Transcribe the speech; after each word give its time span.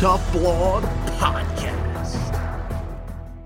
Tough 0.00 0.32
Blog 0.32 0.82
Podcast. 1.18 2.16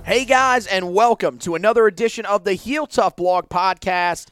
Hey 0.05 0.25
guys, 0.25 0.69
and 0.69 0.95
welcome 0.95 1.37
to 1.41 1.57
another 1.57 1.89
edition 1.89 2.25
of 2.27 2.45
the 2.45 2.53
Heel 2.53 2.87
Tough 2.87 3.17
Blog 3.17 3.49
Podcast. 3.49 4.29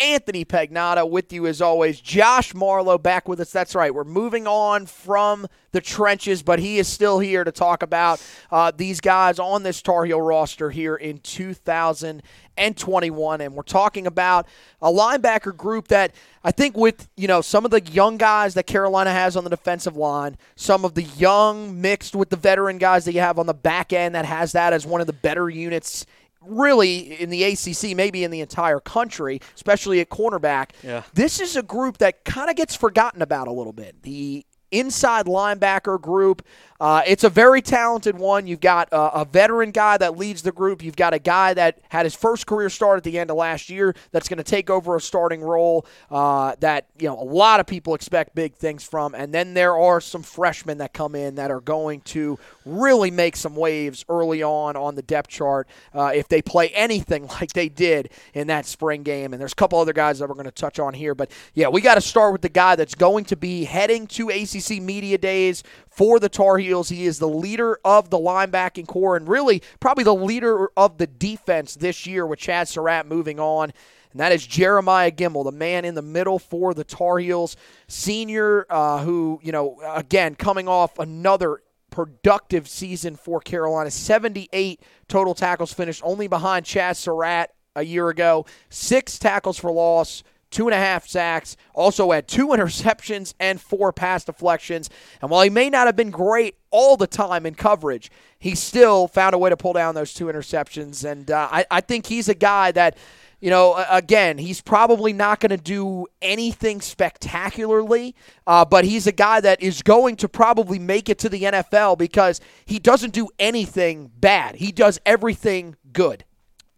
Anthony 0.00 0.44
Pagnotta 0.44 1.08
with 1.08 1.32
you 1.32 1.46
as 1.46 1.62
always. 1.62 2.00
Josh 2.00 2.54
Marlowe 2.54 2.98
back 2.98 3.28
with 3.28 3.38
us. 3.38 3.52
That's 3.52 3.76
right. 3.76 3.94
We're 3.94 4.02
moving 4.02 4.48
on 4.48 4.86
from 4.86 5.46
the 5.72 5.80
trenches, 5.80 6.42
but 6.42 6.58
he 6.58 6.78
is 6.78 6.88
still 6.88 7.18
here 7.18 7.44
to 7.44 7.52
talk 7.52 7.82
about 7.82 8.22
uh, 8.50 8.72
these 8.74 9.00
guys 9.00 9.38
on 9.38 9.62
this 9.62 9.82
Tar 9.82 10.04
Heel 10.04 10.20
roster 10.20 10.70
here 10.70 10.96
in 10.96 11.18
2021. 11.18 13.40
And 13.40 13.54
we're 13.54 13.62
talking 13.62 14.06
about 14.06 14.46
a 14.82 14.90
linebacker 14.90 15.56
group 15.56 15.88
that 15.88 16.14
I 16.42 16.50
think 16.50 16.76
with, 16.76 17.08
you 17.16 17.28
know, 17.28 17.40
some 17.40 17.64
of 17.64 17.70
the 17.70 17.80
young 17.80 18.16
guys 18.16 18.54
that 18.54 18.66
Carolina 18.66 19.12
has 19.12 19.36
on 19.36 19.44
the 19.44 19.50
defensive 19.50 19.96
line, 19.96 20.36
some 20.56 20.84
of 20.84 20.94
the 20.94 21.04
young 21.04 21.80
mixed 21.80 22.16
with 22.16 22.30
the 22.30 22.36
veteran 22.36 22.78
guys 22.78 23.04
that 23.04 23.12
you 23.12 23.20
have 23.20 23.38
on 23.38 23.46
the 23.46 23.54
back 23.54 23.92
end 23.92 24.14
that 24.14 24.24
has 24.24 24.52
that 24.52 24.72
as 24.72 24.86
one 24.86 25.00
of 25.00 25.06
the 25.06 25.12
better 25.12 25.48
units 25.48 26.06
really 26.42 27.20
in 27.20 27.30
the 27.30 27.44
ACC, 27.44 27.94
maybe 27.94 28.24
in 28.24 28.30
the 28.30 28.40
entire 28.40 28.80
country, 28.80 29.40
especially 29.54 30.00
at 30.00 30.08
cornerback. 30.08 30.70
Yeah. 30.82 31.02
This 31.12 31.40
is 31.40 31.56
a 31.56 31.62
group 31.62 31.98
that 31.98 32.24
kind 32.24 32.48
of 32.48 32.56
gets 32.56 32.74
forgotten 32.74 33.22
about 33.22 33.46
a 33.46 33.52
little 33.52 33.72
bit. 33.72 34.02
The 34.02 34.44
inside 34.70 35.26
linebacker 35.26 36.00
group. 36.00 36.42
Uh, 36.80 37.02
it's 37.06 37.24
a 37.24 37.28
very 37.28 37.60
talented 37.60 38.16
one. 38.16 38.46
You've 38.46 38.60
got 38.60 38.88
a, 38.90 39.20
a 39.20 39.24
veteran 39.26 39.70
guy 39.70 39.98
that 39.98 40.16
leads 40.16 40.40
the 40.40 40.50
group. 40.50 40.82
You've 40.82 40.96
got 40.96 41.12
a 41.12 41.18
guy 41.18 41.52
that 41.52 41.78
had 41.90 42.06
his 42.06 42.14
first 42.14 42.46
career 42.46 42.70
start 42.70 42.96
at 42.96 43.04
the 43.04 43.18
end 43.18 43.30
of 43.30 43.36
last 43.36 43.68
year 43.68 43.94
that's 44.12 44.28
going 44.28 44.38
to 44.38 44.44
take 44.44 44.70
over 44.70 44.96
a 44.96 45.00
starting 45.00 45.42
role 45.42 45.84
uh, 46.10 46.56
that 46.60 46.86
you 46.98 47.06
know 47.06 47.20
a 47.20 47.24
lot 47.24 47.60
of 47.60 47.66
people 47.66 47.94
expect 47.94 48.34
big 48.34 48.54
things 48.54 48.82
from. 48.82 49.14
And 49.14 49.34
then 49.34 49.52
there 49.52 49.76
are 49.76 50.00
some 50.00 50.22
freshmen 50.22 50.78
that 50.78 50.94
come 50.94 51.14
in 51.14 51.34
that 51.34 51.50
are 51.50 51.60
going 51.60 52.00
to 52.02 52.38
really 52.64 53.10
make 53.10 53.36
some 53.36 53.56
waves 53.56 54.04
early 54.08 54.42
on 54.42 54.76
on 54.76 54.94
the 54.94 55.02
depth 55.02 55.28
chart 55.28 55.68
uh, 55.94 56.12
if 56.14 56.28
they 56.28 56.40
play 56.40 56.68
anything 56.70 57.26
like 57.40 57.52
they 57.52 57.68
did 57.68 58.10
in 58.32 58.46
that 58.46 58.64
spring 58.64 59.02
game. 59.02 59.34
And 59.34 59.40
there's 59.40 59.52
a 59.52 59.56
couple 59.56 59.78
other 59.78 59.92
guys 59.92 60.18
that 60.18 60.28
we're 60.28 60.34
going 60.34 60.46
to 60.46 60.50
touch 60.50 60.78
on 60.78 60.94
here. 60.94 61.14
But 61.14 61.30
yeah, 61.52 61.68
we 61.68 61.82
got 61.82 61.96
to 61.96 62.00
start 62.00 62.32
with 62.32 62.40
the 62.40 62.48
guy 62.48 62.74
that's 62.76 62.94
going 62.94 63.24
to 63.26 63.36
be 63.36 63.64
heading 63.64 64.06
to 64.08 64.30
ACC 64.30 64.80
Media 64.80 65.18
Days 65.18 65.62
for 65.90 66.18
the 66.18 66.28
Tar 66.28 66.58
Heels. 66.58 66.88
He 66.88 67.04
is 67.04 67.18
the 67.18 67.28
leader 67.28 67.78
of 67.84 68.10
the 68.10 68.18
linebacking 68.18 68.86
corps 68.86 69.16
and 69.16 69.28
really 69.28 69.62
probably 69.80 70.04
the 70.04 70.14
leader 70.14 70.70
of 70.76 70.98
the 70.98 71.06
defense 71.06 71.74
this 71.74 72.06
year 72.06 72.26
with 72.26 72.38
Chazz 72.38 72.68
Surratt 72.68 73.06
moving 73.06 73.38
on. 73.38 73.72
And 74.12 74.20
that 74.20 74.32
is 74.32 74.46
Jeremiah 74.46 75.12
Gemmel, 75.12 75.44
the 75.44 75.52
man 75.52 75.84
in 75.84 75.94
the 75.94 76.02
middle 76.02 76.38
for 76.38 76.74
the 76.74 76.82
Tar 76.82 77.18
Heels, 77.18 77.56
senior, 77.86 78.66
uh, 78.68 79.02
who, 79.04 79.40
you 79.42 79.52
know, 79.52 79.80
again, 79.94 80.34
coming 80.34 80.66
off 80.66 80.98
another 80.98 81.62
productive 81.90 82.68
season 82.68 83.16
for 83.16 83.40
Carolina. 83.40 83.90
78 83.90 84.80
total 85.08 85.34
tackles 85.34 85.72
finished, 85.72 86.02
only 86.04 86.26
behind 86.26 86.64
Chazz 86.66 86.96
Surratt 86.96 87.54
a 87.76 87.84
year 87.84 88.08
ago. 88.08 88.46
Six 88.68 89.18
tackles 89.18 89.58
for 89.58 89.70
loss, 89.70 90.22
two 90.50 90.66
and 90.66 90.74
a 90.74 90.78
half 90.78 91.06
sacks, 91.06 91.56
also 91.74 92.10
had 92.10 92.28
two 92.28 92.48
interceptions 92.48 93.34
and 93.40 93.60
four 93.60 93.92
pass 93.92 94.24
deflections. 94.24 94.90
And 95.22 95.30
while 95.30 95.42
he 95.42 95.50
may 95.50 95.70
not 95.70 95.86
have 95.86 95.96
been 95.96 96.10
great 96.10 96.56
all 96.70 96.96
the 96.96 97.06
time 97.06 97.46
in 97.46 97.54
coverage, 97.54 98.10
he 98.38 98.54
still 98.54 99.08
found 99.08 99.34
a 99.34 99.38
way 99.38 99.50
to 99.50 99.56
pull 99.56 99.72
down 99.72 99.94
those 99.94 100.14
two 100.14 100.26
interceptions. 100.26 101.10
And 101.10 101.30
uh, 101.30 101.48
I, 101.50 101.64
I 101.70 101.80
think 101.80 102.06
he's 102.06 102.28
a 102.28 102.34
guy 102.34 102.72
that. 102.72 102.96
You 103.42 103.48
know, 103.48 103.82
again, 103.88 104.36
he's 104.36 104.60
probably 104.60 105.14
not 105.14 105.40
going 105.40 105.48
to 105.48 105.56
do 105.56 106.06
anything 106.20 106.82
spectacularly, 106.82 108.14
uh, 108.46 108.66
but 108.66 108.84
he's 108.84 109.06
a 109.06 109.12
guy 109.12 109.40
that 109.40 109.62
is 109.62 109.80
going 109.80 110.16
to 110.16 110.28
probably 110.28 110.78
make 110.78 111.08
it 111.08 111.18
to 111.20 111.30
the 111.30 111.44
NFL 111.44 111.96
because 111.96 112.42
he 112.66 112.78
doesn't 112.78 113.14
do 113.14 113.30
anything 113.38 114.10
bad. 114.14 114.56
He 114.56 114.72
does 114.72 115.00
everything 115.06 115.76
good. 115.90 116.22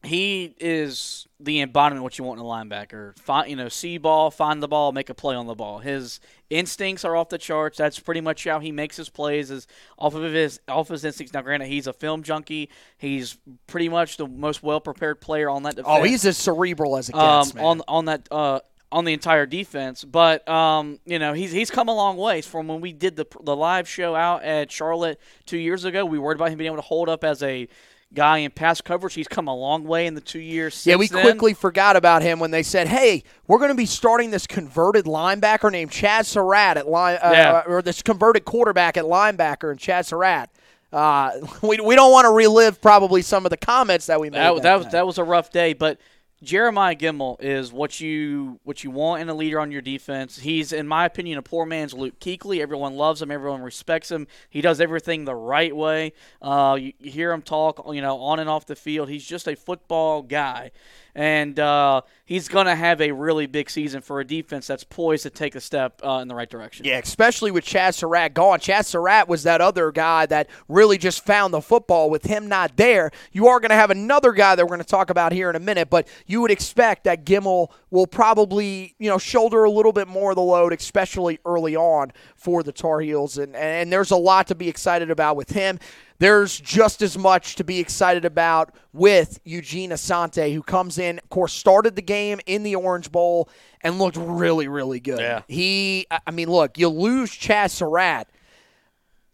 He 0.04 0.56
is 0.58 1.28
the 1.38 1.60
embodiment 1.60 1.98
of 1.98 2.02
what 2.02 2.18
you 2.18 2.24
want 2.24 2.40
in 2.40 2.46
a 2.46 2.48
linebacker. 2.48 3.16
Find, 3.20 3.48
you 3.48 3.54
know, 3.54 3.68
see 3.68 3.98
ball, 3.98 4.32
find 4.32 4.60
the 4.60 4.66
ball, 4.66 4.90
make 4.90 5.08
a 5.10 5.14
play 5.14 5.36
on 5.36 5.46
the 5.46 5.54
ball. 5.54 5.78
His 5.78 6.18
instincts 6.50 7.04
are 7.04 7.14
off 7.14 7.28
the 7.28 7.38
charts. 7.38 7.78
That's 7.78 8.00
pretty 8.00 8.20
much 8.20 8.42
how 8.44 8.58
he 8.58 8.72
makes 8.72 8.96
his 8.96 9.08
plays 9.08 9.50
is 9.50 9.68
off 9.96 10.16
of 10.16 10.32
his 10.32 10.60
off 10.66 10.88
his 10.88 11.04
instincts. 11.04 11.32
Now, 11.32 11.42
granted, 11.42 11.68
he's 11.68 11.86
a 11.86 11.92
film 11.92 12.24
junkie. 12.24 12.68
He's 12.98 13.38
pretty 13.68 13.88
much 13.88 14.16
the 14.16 14.26
most 14.26 14.62
well 14.62 14.80
prepared 14.80 15.20
player 15.20 15.48
on 15.48 15.62
that 15.62 15.76
defense. 15.76 15.94
Oh, 15.96 16.02
he's 16.02 16.24
as 16.24 16.36
cerebral 16.36 16.96
as 16.96 17.08
it 17.08 17.14
um, 17.14 17.44
gets, 17.44 17.54
man. 17.54 17.64
on 17.64 17.82
on 17.86 18.04
that 18.06 18.28
uh, 18.32 18.60
on 18.92 19.04
the 19.04 19.12
entire 19.12 19.46
defense. 19.46 20.04
But 20.04 20.48
um, 20.48 21.00
you 21.04 21.18
know, 21.18 21.32
he's 21.32 21.50
he's 21.50 21.70
come 21.70 21.88
a 21.88 21.94
long 21.94 22.16
ways 22.16 22.46
from 22.46 22.68
when 22.68 22.80
we 22.80 22.92
did 22.92 23.16
the 23.16 23.26
the 23.42 23.56
live 23.56 23.88
show 23.88 24.14
out 24.14 24.44
at 24.44 24.70
Charlotte 24.70 25.18
two 25.46 25.58
years 25.58 25.84
ago. 25.84 26.04
We 26.04 26.18
worried 26.18 26.36
about 26.36 26.50
him 26.50 26.58
being 26.58 26.66
able 26.66 26.76
to 26.76 26.82
hold 26.82 27.08
up 27.08 27.24
as 27.24 27.42
a 27.42 27.68
guy 28.14 28.38
in 28.38 28.50
pass 28.50 28.82
coverage. 28.82 29.14
He's 29.14 29.26
come 29.26 29.48
a 29.48 29.56
long 29.56 29.84
way 29.84 30.06
in 30.06 30.14
the 30.14 30.20
two 30.20 30.38
years. 30.38 30.86
yeah, 30.86 30.96
we 30.96 31.08
then. 31.08 31.22
quickly 31.22 31.54
forgot 31.54 31.96
about 31.96 32.20
him 32.22 32.38
when 32.38 32.50
they 32.50 32.62
said, 32.62 32.86
"Hey, 32.86 33.24
we're 33.48 33.58
going 33.58 33.70
to 33.70 33.74
be 33.74 33.86
starting 33.86 34.30
this 34.30 34.46
converted 34.46 35.06
linebacker 35.06 35.72
named 35.72 35.90
Chazz 35.90 36.26
Surratt 36.26 36.76
at 36.76 36.86
line, 36.88 37.18
uh, 37.22 37.30
Yeah. 37.32 37.62
or 37.66 37.80
this 37.82 38.02
converted 38.02 38.44
quarterback 38.44 38.96
at 38.96 39.04
linebacker 39.04 39.70
and 39.70 39.80
Chazz 39.80 40.06
Surratt." 40.06 40.50
Uh, 40.92 41.30
we, 41.62 41.80
we 41.80 41.94
don't 41.96 42.12
want 42.12 42.26
to 42.26 42.30
relive 42.30 42.80
probably 42.82 43.22
some 43.22 43.46
of 43.46 43.50
the 43.50 43.56
comments 43.56 44.04
that 44.06 44.20
we 44.20 44.28
made. 44.28 44.38
that, 44.38 44.54
that 44.56 44.62
that 44.62 44.74
was 44.76 44.86
that 44.92 45.06
was 45.06 45.18
a 45.18 45.24
rough 45.24 45.50
day, 45.50 45.72
but 45.72 45.98
Jeremiah 46.42 46.96
Gemmel 46.96 47.36
is 47.40 47.72
what 47.72 48.00
you 48.00 48.58
what 48.64 48.82
you 48.82 48.90
want 48.90 49.22
in 49.22 49.28
a 49.28 49.34
leader 49.34 49.60
on 49.60 49.70
your 49.70 49.80
defense. 49.80 50.40
He's, 50.40 50.72
in 50.72 50.88
my 50.88 51.04
opinion, 51.04 51.38
a 51.38 51.42
poor 51.42 51.64
man's 51.64 51.94
Luke 51.94 52.18
Kuechly. 52.18 52.60
Everyone 52.60 52.96
loves 52.96 53.22
him. 53.22 53.30
Everyone 53.30 53.62
respects 53.62 54.10
him. 54.10 54.26
He 54.50 54.60
does 54.60 54.80
everything 54.80 55.24
the 55.24 55.36
right 55.36 55.74
way. 55.74 56.14
Uh, 56.40 56.76
you, 56.80 56.94
you 56.98 57.12
hear 57.12 57.30
him 57.30 57.42
talk, 57.42 57.84
you 57.94 58.00
know, 58.00 58.18
on 58.18 58.40
and 58.40 58.50
off 58.50 58.66
the 58.66 58.74
field. 58.74 59.08
He's 59.08 59.24
just 59.24 59.46
a 59.46 59.54
football 59.54 60.22
guy, 60.22 60.72
and 61.14 61.58
uh, 61.58 62.00
he's 62.24 62.48
going 62.48 62.66
to 62.66 62.74
have 62.74 63.00
a 63.00 63.12
really 63.12 63.46
big 63.46 63.68
season 63.68 64.00
for 64.00 64.20
a 64.20 64.24
defense 64.24 64.66
that's 64.66 64.84
poised 64.84 65.24
to 65.24 65.30
take 65.30 65.54
a 65.54 65.60
step 65.60 66.00
uh, 66.04 66.18
in 66.22 66.28
the 66.28 66.34
right 66.34 66.48
direction. 66.48 66.86
Yeah, 66.86 66.98
especially 66.98 67.50
with 67.50 67.64
Chazz 67.64 67.94
Surratt 67.94 68.32
gone. 68.32 68.60
Chazz 68.60 68.86
Surratt 68.86 69.28
was 69.28 69.42
that 69.42 69.60
other 69.60 69.92
guy 69.92 70.26
that 70.26 70.48
really 70.68 70.96
just 70.96 71.24
found 71.24 71.52
the 71.52 71.60
football. 71.60 72.08
With 72.08 72.24
him 72.24 72.48
not 72.48 72.76
there, 72.76 73.10
you 73.32 73.48
are 73.48 73.60
going 73.60 73.70
to 73.70 73.76
have 73.76 73.90
another 73.90 74.32
guy 74.32 74.54
that 74.54 74.64
we're 74.64 74.76
going 74.76 74.80
to 74.80 74.84
talk 74.84 75.10
about 75.10 75.32
here 75.32 75.50
in 75.50 75.56
a 75.56 75.60
minute. 75.60 75.90
But 75.90 76.08
you 76.26 76.40
would 76.40 76.50
expect 76.50 77.04
that 77.04 77.24
Gemmel 77.24 77.70
will 77.90 78.06
probably, 78.06 78.94
you 78.98 79.10
know, 79.10 79.18
shoulder 79.18 79.64
a 79.64 79.70
little 79.70 79.92
bit 79.92 80.08
more 80.08 80.30
of 80.30 80.36
the 80.36 80.42
load, 80.42 80.72
especially 80.72 81.38
early 81.44 81.76
on 81.76 82.12
for 82.36 82.62
the 82.62 82.72
Tar 82.72 83.00
Heels. 83.00 83.36
And, 83.36 83.54
and 83.54 83.92
there's 83.92 84.10
a 84.10 84.16
lot 84.16 84.46
to 84.46 84.54
be 84.54 84.68
excited 84.68 85.10
about 85.10 85.36
with 85.36 85.50
him. 85.50 85.78
There's 86.22 86.60
just 86.60 87.02
as 87.02 87.18
much 87.18 87.56
to 87.56 87.64
be 87.64 87.80
excited 87.80 88.24
about 88.24 88.72
with 88.92 89.40
Eugene 89.42 89.90
Asante, 89.90 90.54
who 90.54 90.62
comes 90.62 90.96
in, 90.96 91.18
of 91.18 91.28
course, 91.30 91.52
started 91.52 91.96
the 91.96 92.02
game 92.02 92.38
in 92.46 92.62
the 92.62 92.76
Orange 92.76 93.10
Bowl 93.10 93.48
and 93.80 93.98
looked 93.98 94.16
really, 94.16 94.68
really 94.68 95.00
good. 95.00 95.18
Yeah. 95.18 95.42
He, 95.48 96.06
I 96.24 96.30
mean, 96.30 96.48
look, 96.48 96.78
you 96.78 96.88
lose 96.90 97.32
Chazz 97.32 97.70
Surratt, 97.70 98.28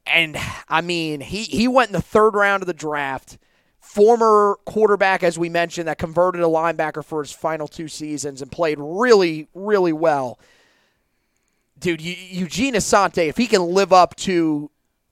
and 0.07 0.39
I 0.67 0.81
mean, 0.81 1.21
he, 1.21 1.43
he 1.43 1.69
went 1.69 1.91
in 1.91 1.93
the 1.93 2.01
third 2.01 2.31
round 2.35 2.63
of 2.63 2.67
the 2.67 2.73
draft 2.73 3.37
former 3.81 4.57
quarterback, 4.65 5.23
as 5.23 5.39
we 5.39 5.51
mentioned, 5.51 5.89
that 5.89 5.99
converted 5.99 6.41
a 6.41 6.47
linebacker 6.47 7.05
for 7.05 7.23
his 7.23 7.33
final 7.33 7.69
two 7.69 7.89
seasons 7.89 8.41
and 8.41 8.51
played 8.51 8.79
really, 8.81 9.47
really 9.53 9.93
well. 9.93 10.39
Dude, 11.79 12.01
Eugene 12.01 12.73
Asante, 12.73 13.29
if 13.29 13.37
he 13.37 13.47
can 13.47 13.61
live 13.61 13.93
up 13.93 14.17
to 14.17 14.71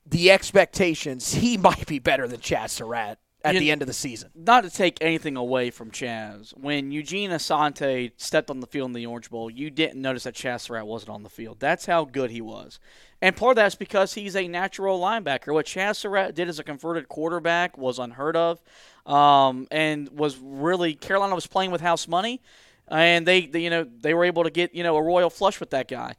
the 0.09 0.31
expectations, 0.31 1.35
he 1.35 1.57
might 1.57 1.87
be 1.87 1.99
better 1.99 2.29
than 2.29 2.41
Chazz 2.41 2.71
Surratt 2.71 3.19
at 3.47 3.55
you, 3.55 3.61
the 3.61 3.71
end 3.71 3.83
of 3.83 3.89
the 3.89 3.95
season. 3.95 4.31
Not 4.35 4.65
to 4.65 4.71
take 4.71 4.99
anything 5.01 5.37
away 5.37 5.71
from 5.71 5.91
Chazz, 5.91 6.57
when 6.57 6.91
Eugene 6.91 7.31
Asante 7.31 8.13
stepped 8.17 8.51
on 8.51 8.61
the 8.61 8.67
field 8.67 8.89
in 8.89 8.93
the 8.93 9.07
Orange 9.07 9.31
Bowl, 9.31 9.51
you 9.51 9.71
didn't 9.71 10.01
notice 10.01 10.25
that 10.25 10.35
Chazz 10.35 10.63
Surratt 10.63 10.87
wasn't 10.87 11.11
on 11.11 11.23
the 11.23 11.29
field. 11.29 11.61
That's 11.61 11.87
how 11.87 12.05
good 12.05 12.31
he 12.31 12.41
was. 12.41 12.79
And 13.23 13.37
part 13.37 13.53
of 13.53 13.57
that's 13.57 13.75
because 13.75 14.15
he's 14.15 14.37
a 14.37 14.49
natural 14.49 15.01
linebacker. 15.01 15.53
What 15.53 15.67
Chazz 15.67 15.97
Surratt 15.97 16.35
did 16.35 16.49
as 16.49 16.59
a 16.59 16.65
converted 16.65 17.09
quarterback 17.09 17.79
was 17.79 17.99
unheard 17.99 18.37
of, 18.37 18.61
um, 19.07 19.67
and 19.71 20.09
was 20.11 20.39
really 20.39 20.95
Carolina 20.95 21.35
was 21.35 21.47
playing 21.47 21.71
with 21.71 21.81
house 21.81 22.09
money, 22.09 22.43
and 22.89 23.27
they, 23.27 23.47
they, 23.47 23.61
you 23.61 23.71
know 23.71 23.85
they 23.85 24.13
were 24.13 24.25
able 24.25 24.45
to 24.45 24.51
get 24.51 24.75
you 24.75 24.83
know 24.83 24.97
a 24.97 25.03
royal 25.03 25.31
flush 25.31 25.61
with 25.61 25.71
that 25.71 25.89
guy. 25.89 26.15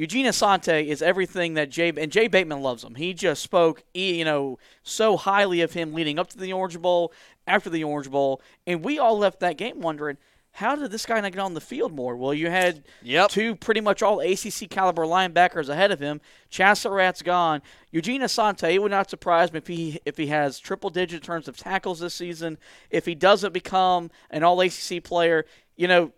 Eugene 0.00 0.24
Asante 0.24 0.86
is 0.86 1.02
everything 1.02 1.52
that 1.52 1.68
Jay 1.68 1.92
and 1.94 2.10
Jay 2.10 2.26
Bateman 2.26 2.62
loves 2.62 2.82
him. 2.82 2.94
He 2.94 3.12
just 3.12 3.42
spoke, 3.42 3.82
you 3.92 4.24
know, 4.24 4.58
so 4.82 5.18
highly 5.18 5.60
of 5.60 5.74
him 5.74 5.92
leading 5.92 6.18
up 6.18 6.30
to 6.30 6.38
the 6.38 6.54
Orange 6.54 6.80
Bowl, 6.80 7.12
after 7.46 7.68
the 7.68 7.84
Orange 7.84 8.10
Bowl, 8.10 8.40
and 8.66 8.82
we 8.82 8.98
all 8.98 9.18
left 9.18 9.40
that 9.40 9.58
game 9.58 9.82
wondering 9.82 10.16
how 10.52 10.74
did 10.74 10.90
this 10.90 11.04
guy 11.04 11.20
not 11.20 11.32
get 11.32 11.40
on 11.40 11.52
the 11.52 11.60
field 11.60 11.92
more? 11.92 12.16
Well, 12.16 12.32
you 12.32 12.48
had 12.48 12.82
yep. 13.02 13.28
two 13.28 13.54
pretty 13.54 13.82
much 13.82 14.02
all 14.02 14.20
ACC 14.20 14.70
caliber 14.70 15.04
linebackers 15.04 15.68
ahead 15.68 15.90
of 15.90 16.00
him. 16.00 16.22
Chazz 16.50 16.78
Surratt's 16.78 17.20
gone. 17.20 17.60
Eugene 17.90 18.22
Asante, 18.22 18.72
it 18.72 18.80
would 18.80 18.90
not 18.90 19.10
surprise 19.10 19.52
me 19.52 19.58
if 19.58 19.66
he 19.66 20.00
if 20.06 20.16
he 20.16 20.28
has 20.28 20.58
triple 20.58 20.88
digit 20.88 21.20
in 21.20 21.26
terms 21.26 21.46
of 21.46 21.58
tackles 21.58 22.00
this 22.00 22.14
season. 22.14 22.56
If 22.88 23.04
he 23.04 23.14
doesn't 23.14 23.52
become 23.52 24.10
an 24.30 24.44
all 24.44 24.62
ACC 24.62 25.04
player, 25.04 25.44
you 25.76 25.86
know, 25.86 26.12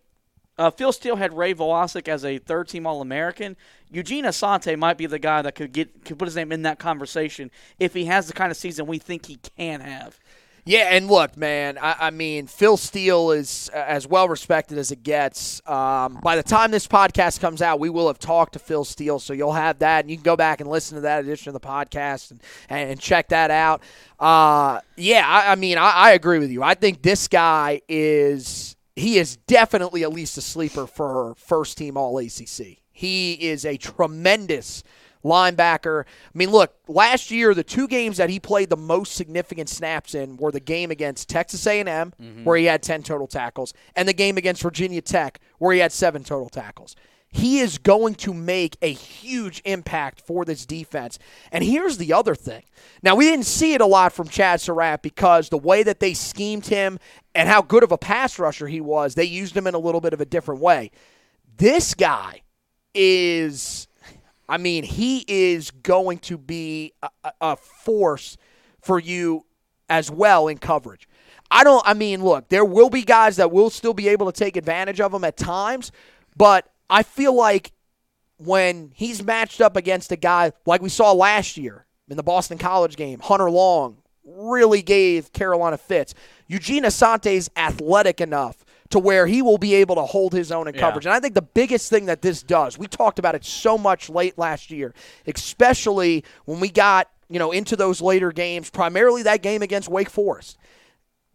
uh, 0.59 0.71
Phil 0.71 0.93
Steele 0.93 1.17
had 1.17 1.37
Ray 1.37 1.55
Vohasek 1.55 2.09
as 2.09 2.25
a 2.25 2.39
third 2.39 2.69
team 2.69 2.87
All 2.87 3.01
American. 3.01 3.57
Eugene 3.91 4.25
Asante 4.25 4.79
might 4.79 4.99
be 4.99 5.07
the 5.07 5.19
guy 5.19 5.43
that 5.43 5.55
could 5.55 5.73
get 5.73 6.05
could 6.05 6.19
put 6.19 6.27
his 6.27 6.37
name 6.37 6.53
in 6.53 6.63
that 6.63 6.79
conversation 6.79 7.51
if 7.79 7.95
he 7.95 8.07
has 8.07 8.27
the 8.27 8.33
kind 8.33 8.51
of 8.51 8.57
season 8.57 8.87
we 8.87 8.99
think 8.99 9.27
he 9.27 9.39
can 9.57 9.81
have. 9.81 10.19
Yeah, 10.65 10.95
and 10.95 11.09
look, 11.09 11.37
man, 11.37 11.77
I, 11.77 11.97
I 11.99 12.11
mean, 12.11 12.47
Phil 12.47 12.77
Steele 12.77 13.33
is 13.33 13.69
uh, 13.75 13.79
as 13.79 14.07
well 14.07 14.29
respected 14.29 14.79
as 14.79 14.93
it 14.93 15.03
gets. 15.03 15.61
Um, 15.69 16.21
by 16.23 16.37
the 16.37 16.43
time 16.45 16.71
this 16.71 16.87
podcast 16.87 17.41
comes 17.41 17.61
out, 17.61 17.81
we 17.81 17.91
will 17.91 18.07
have 18.07 18.21
talked 18.21 18.53
to 18.53 18.61
Phil 18.61 18.85
Steele, 18.85 19.19
so 19.19 19.33
you'll 19.33 19.55
have 19.55 19.81
that, 19.81 20.05
and 20.05 20.11
you 20.11 20.17
can 20.17 20.23
go 20.23 20.37
back 20.37 20.61
and 20.61 20.71
listen 20.71 20.95
to 20.95 21.01
that 21.01 21.25
edition 21.25 21.49
of 21.49 21.61
the 21.61 21.67
podcast 21.67 22.31
and, 22.31 22.41
and 22.71 23.01
check 23.01 23.31
that 23.31 23.51
out. 23.51 23.83
Uh, 24.21 24.81
yeah, 24.97 25.27
I, 25.27 25.51
I 25.51 25.55
mean, 25.57 25.79
I, 25.79 25.91
I 25.91 26.11
agree 26.13 26.39
with 26.39 26.53
you. 26.53 26.63
I 26.63 26.75
think 26.75 27.03
this 27.03 27.27
guy 27.27 27.81
is 27.89 28.72
he 29.03 29.19
is 29.19 29.37
definitely 29.37 30.03
at 30.05 30.13
least 30.13 30.39
a 30.39 30.41
sleeper 30.41 30.87
for 30.87 31.35
first 31.37 31.77
team 31.77 31.97
All 31.97 32.19
ACC. 32.19 32.79
He 32.93 33.33
is 33.33 33.65
a 33.65 33.77
tremendous 33.77 34.85
linebacker. 35.25 36.05
I 36.05 36.39
mean, 36.39 36.51
look, 36.51 36.75
last 36.89 37.31
year 37.31 37.55
the 37.55 37.65
two 37.65 37.89
games 37.89 38.17
that 38.17 38.31
he 38.31 38.39
played 38.39 38.71
the 38.71 38.77
most 38.77 39.15
significant 39.15 39.69
snaps 39.69 40.15
in 40.15 40.37
were 40.37 40.53
the 40.53 40.61
game 40.61 40.91
against 40.91 41.29
Texas 41.29 41.67
A&M 41.67 41.87
mm-hmm. 41.87 42.45
where 42.45 42.57
he 42.57 42.65
had 42.65 42.83
10 42.83 43.03
total 43.03 43.27
tackles 43.27 43.75
and 43.97 44.09
the 44.09 44.13
game 44.13 44.37
against 44.37 44.63
Virginia 44.63 45.01
Tech 45.01 45.41
where 45.59 45.73
he 45.73 45.81
had 45.81 45.93
7 45.93 46.23
total 46.25 46.49
tackles. 46.49 46.97
He 47.35 47.61
is 47.61 47.79
going 47.79 48.15
to 48.17 48.35
make 48.35 48.77
a 48.83 48.93
huge 48.93 49.63
impact 49.65 50.21
for 50.21 50.45
this 50.45 50.67
defense. 50.67 51.19
And 51.51 51.65
here's 51.65 51.97
the 51.97 52.13
other 52.13 52.35
thing. 52.35 52.63
Now, 53.03 53.17
we 53.17 53.25
didn't 53.25 53.47
see 53.47 53.73
it 53.73 53.81
a 53.81 53.87
lot 53.87 54.13
from 54.13 54.29
Chazz 54.29 54.61
Surratt 54.61 55.03
because 55.03 55.49
the 55.49 55.57
way 55.57 55.83
that 55.83 55.99
they 55.99 56.13
schemed 56.13 56.67
him 56.67 56.99
and 57.35 57.49
how 57.49 57.63
good 57.63 57.83
of 57.83 57.91
a 57.91 57.97
pass 57.97 58.39
rusher 58.39 58.69
he 58.69 58.83
was, 58.83 59.15
they 59.15 59.25
used 59.25 59.57
him 59.57 59.67
in 59.67 59.75
a 59.75 59.79
little 59.79 60.03
bit 60.03 60.13
of 60.13 60.21
a 60.21 60.27
different 60.27 60.61
way. 60.61 60.91
This 61.57 61.95
guy 61.95 62.43
is, 62.95 63.89
I 64.47 64.59
mean, 64.59 64.85
he 64.85 65.25
is 65.27 65.71
going 65.71 66.19
to 66.19 66.37
be 66.37 66.93
a, 67.03 67.33
a 67.41 67.57
force 67.57 68.37
for 68.83 68.99
you 68.99 69.47
as 69.89 70.11
well 70.11 70.49
in 70.49 70.59
coverage. 70.59 71.09
I 71.51 71.65
don't, 71.65 71.83
I 71.87 71.95
mean, 71.95 72.23
look, 72.23 72.51
there 72.51 72.65
will 72.65 72.91
be 72.91 73.03
guys 73.03 73.37
that 73.37 73.51
will 73.51 73.71
still 73.71 73.95
be 73.95 74.09
able 74.09 74.31
to 74.31 74.39
take 74.39 74.57
advantage 74.57 75.01
of 75.01 75.15
him 75.15 75.25
at 75.25 75.39
times, 75.39 75.93
but 76.37 76.72
I 76.93 77.03
feel 77.03 77.35
like 77.35 77.73
when 78.37 78.93
he's 78.95 79.23
matched 79.23 79.61
up 79.61 79.77
against 79.77 80.13
a 80.13 80.17
guy 80.17 80.53
like 80.67 80.83
we 80.83 80.91
saw 80.91 81.13
last 81.13 81.57
year 81.57 81.87
in 82.09 82.19
the 82.19 82.23
Boston 82.23 82.59
College 82.59 82.97
game, 82.97 83.19
Hunter 83.21 83.51
Long 83.51 83.97
really 84.25 84.83
gave 84.83 85.33
Carolina 85.33 85.79
fits. 85.79 86.15
Eugene 86.49 86.85
Asante's 86.85 87.51
athletic 87.57 88.21
enough 88.21 88.65
to 88.91 88.99
where 88.99 89.27
he 89.27 89.41
will 89.41 89.57
be 89.57 89.75
able 89.75 89.95
to 89.95 90.03
hold 90.03 90.35
his 90.35 90.53
own 90.53 90.69
in 90.69 90.75
coverage. 90.75 91.07
Yeah. 91.07 91.13
And 91.13 91.17
I 91.17 91.21
think 91.21 91.35
the 91.35 91.41
biggest 91.41 91.89
thing 91.89 92.07
that 92.07 92.21
this 92.21 92.43
does, 92.43 92.79
we 92.79 92.87
talked 92.87 93.19
about 93.19 93.35
it 93.35 93.43
so 93.43 93.79
much 93.79 94.11
late 94.11 94.37
last 94.37 94.71
year, 94.71 94.93
especially 95.27 96.25
when 96.45 96.61
we 96.61 96.69
got, 96.69 97.09
you 97.31 97.39
know, 97.39 97.53
into 97.53 97.75
those 97.75 98.03
later 98.03 98.33
games, 98.33 98.69
primarily 98.69 99.23
that 99.23 99.41
game 99.41 99.63
against 99.63 99.89
Wake 99.89 100.11
Forest 100.11 100.59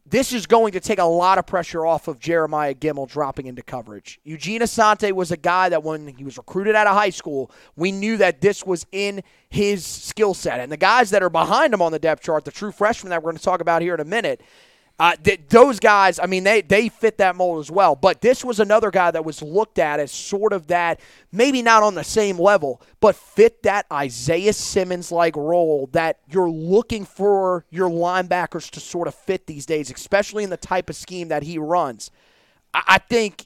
this 0.09 0.31
is 0.31 0.45
going 0.45 0.71
to 0.71 0.79
take 0.79 0.99
a 0.99 1.05
lot 1.05 1.37
of 1.37 1.45
pressure 1.45 1.85
off 1.85 2.07
of 2.07 2.19
Jeremiah 2.19 2.73
Gemmel 2.73 3.09
dropping 3.09 3.47
into 3.47 3.61
coverage. 3.61 4.19
Eugene 4.23 4.61
Asante 4.61 5.11
was 5.11 5.31
a 5.31 5.37
guy 5.37 5.69
that 5.69 5.83
when 5.83 6.07
he 6.07 6.23
was 6.23 6.37
recruited 6.37 6.75
out 6.75 6.87
of 6.87 6.93
high 6.93 7.09
school, 7.09 7.51
we 7.75 7.91
knew 7.91 8.15
that 8.17 8.39
this 8.39 8.65
was 8.65 8.85
in 8.91 9.21
his 9.49 9.85
skill 9.85 10.33
set. 10.33 10.59
And 10.59 10.71
the 10.71 10.77
guys 10.77 11.09
that 11.09 11.23
are 11.23 11.29
behind 11.29 11.73
him 11.73 11.81
on 11.81 11.91
the 11.91 11.99
depth 11.99 12.23
chart, 12.23 12.45
the 12.45 12.51
true 12.51 12.71
freshmen 12.71 13.09
that 13.09 13.21
we're 13.21 13.31
going 13.31 13.37
to 13.37 13.43
talk 13.43 13.59
about 13.59 13.81
here 13.81 13.93
in 13.93 13.99
a 13.99 14.05
minute, 14.05 14.41
uh, 14.99 15.15
th- 15.23 15.41
those 15.49 15.79
guys, 15.79 16.17
I 16.19 16.25
mean, 16.25 16.43
they, 16.43 16.61
they 16.61 16.89
fit 16.89 17.19
that 17.19 17.35
mold 17.35 17.59
as 17.59 17.69
well. 17.69 17.95
But 17.95 18.21
this 18.21 18.43
was 18.43 18.59
another 18.59 18.89
guy 18.89 19.11
that 19.11 19.23
was 19.23 19.43
looked 19.43 19.77
at 19.77 19.99
as 19.99 20.11
sort 20.11 20.53
of 20.53 20.67
that, 20.67 20.99
maybe 21.31 21.61
not 21.61 21.83
on 21.83 21.93
the 21.93 22.03
same 22.03 22.39
level, 22.39 22.81
but 22.99 23.15
fit 23.15 23.61
that 23.63 23.85
Isaiah 23.93 24.53
Simmons 24.53 25.11
like 25.11 25.35
role 25.35 25.87
that 25.91 26.19
you're 26.27 26.49
looking 26.49 27.05
for 27.05 27.65
your 27.69 27.89
linebackers 27.89 28.71
to 28.71 28.79
sort 28.79 29.07
of 29.07 29.13
fit 29.13 29.45
these 29.45 29.67
days, 29.67 29.91
especially 29.91 30.43
in 30.43 30.49
the 30.49 30.57
type 30.57 30.89
of 30.89 30.95
scheme 30.95 31.27
that 31.27 31.43
he 31.43 31.59
runs. 31.59 32.09
I, 32.73 32.83
I 32.87 32.97
think 32.97 33.45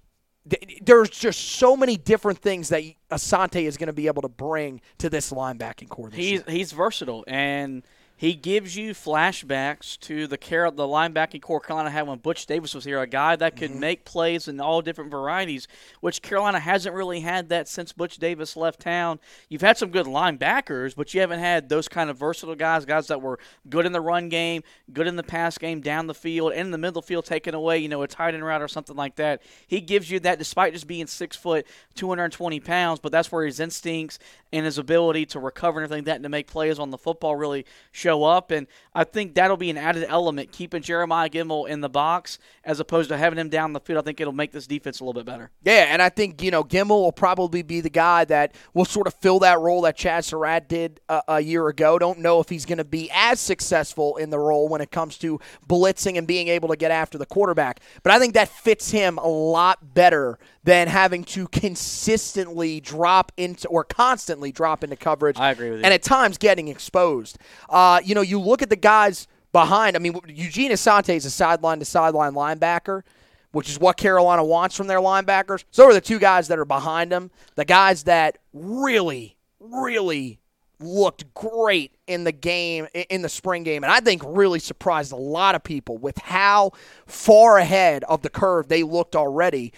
th- 0.50 0.80
there's 0.84 1.10
just 1.10 1.42
so 1.42 1.76
many 1.76 1.98
different 1.98 2.40
things 2.40 2.70
that 2.70 2.82
Asante 3.12 3.64
is 3.64 3.76
going 3.76 3.88
to 3.88 3.94
be 3.94 4.08
able 4.08 4.22
to 4.22 4.30
bring 4.30 4.80
to 5.00 5.10
this 5.10 5.34
linebacking 5.34 5.90
corps. 5.90 6.12
he's, 6.12 6.32
year. 6.32 6.44
He's 6.48 6.72
versatile. 6.72 7.26
And– 7.28 7.84
he 8.22 8.36
gives 8.36 8.76
you 8.76 8.94
flashbacks 8.94 10.00
to 10.02 10.28
the 10.28 10.38
care 10.38 10.70
the 10.70 10.84
linebacking 10.84 11.42
corps 11.42 11.60
Carolina 11.60 11.90
had 11.90 12.06
when 12.06 12.20
Butch 12.20 12.46
Davis 12.46 12.76
was 12.76 12.86
here, 12.86 13.02
a 13.02 13.08
guy 13.08 13.36
that 13.36 13.56
could 13.56 13.72
mm-hmm. 13.72 13.80
make 13.80 14.06
plays 14.06 14.48
in 14.48 14.60
all 14.60 14.84
different 14.84 15.10
varieties, 15.10 15.68
which 16.02 16.22
Carolina 16.22 16.60
hasn't 16.60 16.94
really 16.94 17.22
had 17.22 17.50
that 17.50 17.68
since 17.68 17.92
Butch 17.92 18.18
Davis 18.18 18.56
left 18.56 18.80
town. 18.80 19.20
You've 19.50 19.64
had 19.64 19.76
some 19.76 19.90
good 19.90 20.06
linebackers, 20.06 20.96
but 20.96 21.16
you 21.16 21.20
haven't 21.20 21.40
had 21.40 21.68
those 21.68 21.88
kind 21.88 22.12
of 22.12 22.18
versatile 22.20 22.54
guys, 22.54 22.86
guys 22.86 23.08
that 23.08 23.24
were 23.24 23.40
good 23.68 23.88
in 23.88 23.92
the 23.92 24.00
run 24.00 24.30
game, 24.30 24.62
good 24.94 25.08
in 25.08 25.16
the 25.16 25.24
pass 25.24 25.58
game, 25.58 25.82
down 25.82 26.06
the 26.06 26.14
field, 26.14 26.52
and 26.52 26.68
in 26.68 26.72
the 26.72 26.78
middle 26.78 27.02
field, 27.02 27.26
taking 27.26 27.56
away, 27.56 27.80
you 27.80 27.90
know, 27.90 28.04
a 28.04 28.08
tight 28.08 28.36
end 28.36 28.46
route 28.46 28.62
or 28.62 28.68
something 28.68 28.96
like 28.96 29.16
that. 29.16 29.42
He 29.66 29.82
gives 29.82 30.12
you 30.12 30.20
that 30.20 30.38
despite 30.38 30.74
just 30.74 30.86
being 30.86 31.08
six 31.08 31.36
foot, 31.36 31.66
220 31.96 32.60
pounds, 32.60 33.00
but 33.00 33.12
that's 33.12 33.32
where 33.32 33.48
his 33.48 33.60
instincts 33.60 34.20
and 34.54 34.64
his 34.64 34.78
ability 34.78 35.26
to 35.26 35.40
recover 35.40 35.80
and 35.80 35.86
everything 35.86 36.04
that 36.04 36.18
and 36.18 36.24
to 36.24 36.30
make 36.30 36.46
plays 36.46 36.78
on 36.78 36.92
the 36.92 37.00
football 37.00 37.36
really 37.36 37.66
show 37.92 38.11
up. 38.20 38.52
And 38.52 38.68
I 38.94 39.04
think 39.04 39.36
that'll 39.36 39.58
be 39.58 39.70
an 39.70 39.78
added 39.78 40.06
element, 40.08 40.52
keeping 40.52 40.82
Jeremiah 40.82 41.30
Gemmel 41.30 41.68
in 41.68 41.82
the 41.82 41.90
box 41.90 42.40
as 42.64 42.80
opposed 42.80 43.10
to 43.10 43.18
having 43.18 43.40
him 43.40 43.50
down 43.50 43.74
the 43.74 43.80
field. 43.80 44.00
I 44.00 44.02
think 44.04 44.20
it'll 44.20 44.34
make 44.34 44.52
this 44.52 44.68
defense 44.68 45.00
a 45.00 45.04
little 45.04 45.20
bit 45.22 45.26
better. 45.26 45.52
Yeah, 45.64 45.88
and 45.90 46.02
I 46.02 46.10
think, 46.10 46.42
you 46.42 46.52
know, 46.52 46.64
Gemmel 46.64 47.02
will 47.02 47.12
probably 47.12 47.62
be 47.62 47.82
the 47.82 47.90
guy 47.90 48.26
that 48.26 48.56
will 48.74 48.86
sort 48.86 49.08
of 49.08 49.14
fill 49.16 49.40
that 49.40 49.60
role 49.60 49.82
that 49.82 49.98
Chazz 49.98 50.26
Surratt 50.26 50.68
did 50.68 51.00
a, 51.10 51.22
a 51.28 51.40
year 51.40 51.68
ago. 51.68 51.98
Don't 51.98 52.20
know 52.20 52.40
if 52.40 52.50
he's 52.50 52.66
going 52.66 52.78
to 52.78 52.84
be 52.84 53.10
as 53.14 53.40
successful 53.40 54.18
in 54.18 54.30
the 54.30 54.40
role 54.40 54.68
when 54.68 54.82
it 54.82 54.92
comes 54.92 55.18
to 55.20 55.40
blitzing 55.68 56.18
and 56.18 56.28
being 56.28 56.48
able 56.48 56.70
to 56.70 56.76
get 56.76 56.92
after 56.92 57.18
the 57.18 57.26
quarterback. 57.26 57.80
But 58.04 58.12
I 58.14 58.20
think 58.20 58.34
that 58.34 58.50
fits 58.50 58.92
him 58.92 59.18
a 59.18 59.28
lot 59.28 59.94
better 59.94 60.40
than 60.64 60.88
having 60.88 61.24
to 61.24 61.48
consistently 61.48 62.80
drop 62.80 63.32
into 63.38 63.68
or 63.68 63.84
constantly 63.84 64.52
drop 64.52 64.84
into 64.84 64.96
coverage. 64.96 65.38
I 65.40 65.52
agree 65.52 65.72
with 65.72 65.80
you. 65.80 65.86
And 65.86 65.94
at 65.94 66.04
times 66.04 66.38
getting 66.38 66.68
exposed. 66.68 67.38
Uh, 67.70 68.01
you 68.04 68.16
know, 68.16 68.22
you 68.22 68.40
look 68.40 68.62
at 68.62 68.70
the 68.70 68.76
guys 68.76 69.28
behind. 69.52 69.96
I 69.96 70.00
mean, 70.00 70.20
Eugene 70.28 70.72
Asante 70.72 71.16
is 71.16 71.26
a 71.26 71.30
sideline 71.30 71.80
to 71.80 71.86
sideline 71.86 72.34
linebacker. 72.34 73.04
which 73.52 73.70
is 73.70 73.80
what 73.80 73.98
Carolina 73.98 74.44
wants 74.44 74.76
from 74.76 74.88
their 74.88 75.00
linebackers. 75.00 75.64
So 75.72 75.86
are 75.86 75.94
the 75.94 76.02
two 76.02 76.20
guys 76.20 76.48
that 76.48 76.58
are 76.58 76.66
behind 76.66 77.12
them, 77.12 77.32
the 77.56 77.66
guys 77.66 78.04
that 78.04 78.38
really, 78.54 79.38
really 79.60 80.40
looked 80.80 81.32
great 81.34 81.96
in 82.08 82.24
the 82.24 82.32
game 82.32 82.88
in 82.94 83.22
the 83.22 83.30
spring 83.30 83.62
game 83.62 83.84
and 83.84 83.94
I 83.94 84.00
think 84.00 84.24
really 84.26 84.58
surprised 84.58 85.12
a 85.12 85.16
lot 85.16 85.54
of 85.54 85.64
people 85.64 85.98
with 86.00 86.18
how 86.18 86.72
far 87.06 87.60
ahead 87.60 88.04
of 88.06 88.24
the 88.24 88.30
curve 88.30 88.68
they 88.68 88.82
looked 88.82 89.16
already. 89.16 89.74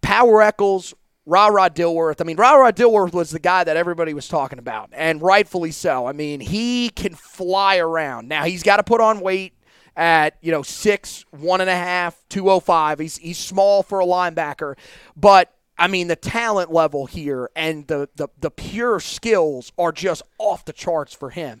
Power 0.00 0.40
Echols, 0.40 0.94
Ra 1.26 1.48
Ra 1.48 1.68
Dilworth. 1.68 2.20
I 2.20 2.24
mean, 2.24 2.36
Ra 2.36 2.54
Ra 2.54 2.70
Dilworth 2.70 3.12
was 3.12 3.30
the 3.30 3.38
guy 3.38 3.64
that 3.64 3.76
everybody 3.76 4.14
was 4.14 4.28
talking 4.28 4.58
about, 4.58 4.90
and 4.92 5.20
rightfully 5.20 5.72
so. 5.72 6.06
I 6.06 6.12
mean, 6.12 6.40
he 6.40 6.88
can 6.90 7.14
fly 7.14 7.78
around. 7.78 8.28
Now 8.28 8.44
he's 8.44 8.62
got 8.62 8.76
to 8.76 8.84
put 8.84 9.00
on 9.00 9.20
weight 9.20 9.52
at 9.96 10.36
you 10.40 10.52
know 10.52 10.62
six, 10.62 11.24
one 11.30 11.60
and 11.60 11.68
a 11.68 11.76
half, 11.76 12.24
two 12.28 12.48
oh 12.48 12.60
five. 12.60 12.98
He's 13.00 13.16
he's 13.16 13.38
small 13.38 13.82
for 13.82 14.00
a 14.00 14.06
linebacker, 14.06 14.76
but 15.16 15.52
I 15.78 15.88
mean, 15.88 16.08
the 16.08 16.16
talent 16.16 16.72
level 16.72 17.06
here 17.06 17.50
and 17.54 17.86
the, 17.86 18.08
the, 18.16 18.28
the 18.40 18.50
pure 18.50 18.98
skills 18.98 19.72
are 19.78 19.92
just 19.92 20.22
off 20.38 20.64
the 20.64 20.72
charts 20.72 21.12
for 21.12 21.30
him. 21.30 21.60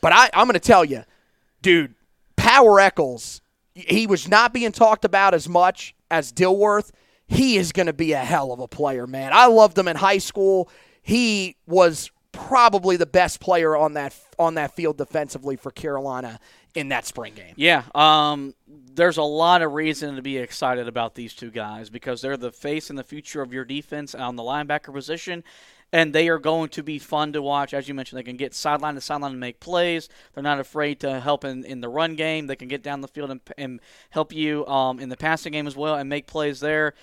But 0.00 0.12
I, 0.12 0.30
I'm 0.32 0.46
going 0.46 0.54
to 0.54 0.60
tell 0.60 0.84
you, 0.84 1.04
dude, 1.60 1.94
Power 2.36 2.78
Echols, 2.78 3.40
he 3.74 4.06
was 4.06 4.28
not 4.28 4.52
being 4.52 4.72
talked 4.72 5.04
about 5.04 5.34
as 5.34 5.48
much 5.48 5.94
as 6.10 6.32
Dilworth. 6.32 6.92
He 7.26 7.56
is 7.56 7.72
going 7.72 7.86
to 7.86 7.92
be 7.92 8.12
a 8.12 8.18
hell 8.18 8.52
of 8.52 8.60
a 8.60 8.68
player, 8.68 9.06
man. 9.06 9.32
I 9.32 9.46
loved 9.46 9.78
him 9.78 9.88
in 9.88 9.96
high 9.96 10.18
school. 10.18 10.68
He 11.02 11.56
was 11.66 12.10
probably 12.32 12.96
the 12.96 13.06
best 13.06 13.40
player 13.40 13.76
on 13.76 13.94
that 13.94 14.14
on 14.38 14.54
that 14.54 14.74
field 14.74 14.96
defensively 14.96 15.56
for 15.56 15.70
Carolina 15.70 16.40
in 16.74 16.88
that 16.88 17.06
spring 17.06 17.34
game. 17.34 17.54
Yeah, 17.56 17.84
um, 17.94 18.54
there's 18.66 19.18
a 19.18 19.22
lot 19.22 19.62
of 19.62 19.72
reason 19.72 20.16
to 20.16 20.22
be 20.22 20.38
excited 20.38 20.88
about 20.88 21.14
these 21.14 21.34
two 21.34 21.50
guys 21.50 21.90
because 21.90 22.22
they're 22.22 22.36
the 22.36 22.52
face 22.52 22.90
and 22.90 22.98
the 22.98 23.04
future 23.04 23.42
of 23.42 23.52
your 23.52 23.64
defense 23.64 24.14
on 24.14 24.36
the 24.36 24.42
linebacker 24.42 24.92
position. 24.92 25.44
And 25.92 26.14
they 26.14 26.28
are 26.28 26.38
going 26.38 26.70
to 26.70 26.82
be 26.82 26.98
fun 26.98 27.34
to 27.34 27.42
watch. 27.42 27.74
As 27.74 27.86
you 27.86 27.94
mentioned, 27.94 28.18
they 28.18 28.22
can 28.22 28.38
get 28.38 28.54
sideline 28.54 28.94
to 28.94 29.00
sideline 29.00 29.32
and 29.32 29.40
make 29.40 29.60
plays. 29.60 30.08
They're 30.32 30.42
not 30.42 30.58
afraid 30.58 31.00
to 31.00 31.20
help 31.20 31.44
in, 31.44 31.64
in 31.64 31.82
the 31.82 31.88
run 31.88 32.14
game. 32.14 32.46
They 32.46 32.56
can 32.56 32.68
get 32.68 32.82
down 32.82 33.02
the 33.02 33.08
field 33.08 33.30
and, 33.30 33.40
and 33.58 33.80
help 34.10 34.32
you 34.32 34.66
um, 34.66 34.98
in 34.98 35.10
the 35.10 35.16
passing 35.16 35.52
game 35.52 35.66
as 35.66 35.76
well 35.76 35.96
and 35.96 36.08
make 36.08 36.26
plays 36.26 36.60
there. 36.60 36.94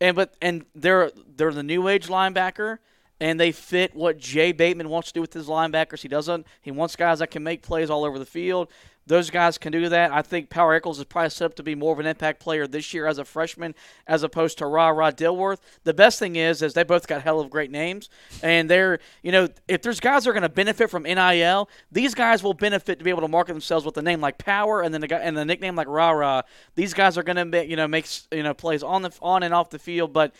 And 0.00 0.14
but 0.14 0.34
and 0.42 0.66
they're 0.74 1.10
they're 1.36 1.52
the 1.52 1.62
new 1.62 1.88
age 1.88 2.08
linebacker 2.08 2.78
and 3.20 3.38
they 3.38 3.52
fit 3.52 3.94
what 3.94 4.18
Jay 4.18 4.52
Bateman 4.52 4.88
wants 4.88 5.08
to 5.08 5.14
do 5.14 5.20
with 5.20 5.32
his 5.32 5.46
linebackers. 5.46 6.02
He 6.02 6.08
doesn't. 6.08 6.46
He 6.60 6.70
wants 6.70 6.96
guys 6.96 7.20
that 7.20 7.30
can 7.30 7.42
make 7.42 7.62
plays 7.62 7.90
all 7.90 8.04
over 8.04 8.18
the 8.18 8.26
field. 8.26 8.70
Those 9.06 9.30
guys 9.30 9.58
can 9.58 9.72
do 9.72 9.88
that. 9.88 10.12
I 10.12 10.22
think 10.22 10.48
Power 10.48 10.74
Echols 10.74 10.98
is 10.98 11.04
probably 11.04 11.30
set 11.30 11.46
up 11.46 11.54
to 11.56 11.62
be 11.62 11.74
more 11.74 11.92
of 11.92 11.98
an 11.98 12.06
impact 12.06 12.40
player 12.40 12.66
this 12.66 12.94
year 12.94 13.06
as 13.06 13.18
a 13.18 13.24
freshman, 13.24 13.74
as 14.06 14.22
opposed 14.22 14.58
to 14.58 14.66
Ra 14.66 14.88
Ra 14.88 15.10
Dilworth. 15.10 15.58
The 15.84 15.92
best 15.92 16.18
thing 16.18 16.36
is, 16.36 16.62
is 16.62 16.72
they 16.72 16.84
both 16.84 17.06
got 17.06 17.22
hell 17.22 17.40
of 17.40 17.50
great 17.50 17.70
names, 17.70 18.08
and 18.42 18.70
they're, 18.70 18.98
you 19.22 19.30
know, 19.30 19.48
if 19.68 19.82
there's 19.82 20.00
guys 20.00 20.24
that 20.24 20.30
are 20.30 20.32
going 20.32 20.42
to 20.42 20.48
benefit 20.48 20.90
from 20.90 21.02
NIL, 21.02 21.68
these 21.92 22.14
guys 22.14 22.42
will 22.42 22.54
benefit 22.54 22.98
to 22.98 23.04
be 23.04 23.10
able 23.10 23.22
to 23.22 23.28
market 23.28 23.52
themselves 23.52 23.84
with 23.84 23.96
a 23.98 24.02
name 24.02 24.20
like 24.20 24.38
Power, 24.38 24.82
and 24.82 24.94
then 24.94 25.00
the 25.00 25.08
guy 25.08 25.18
and 25.18 25.36
the 25.36 25.44
nickname 25.44 25.76
like 25.76 25.88
Ra 25.88 26.10
Ra. 26.10 26.42
These 26.74 26.94
guys 26.94 27.18
are 27.18 27.22
going 27.22 27.50
to, 27.50 27.66
you 27.66 27.76
know, 27.76 27.86
make 27.88 28.06
you 28.32 28.42
know 28.42 28.54
plays 28.54 28.82
on 28.82 29.02
the 29.02 29.12
on 29.20 29.42
and 29.42 29.52
off 29.52 29.70
the 29.70 29.78
field, 29.78 30.12
but 30.12 30.32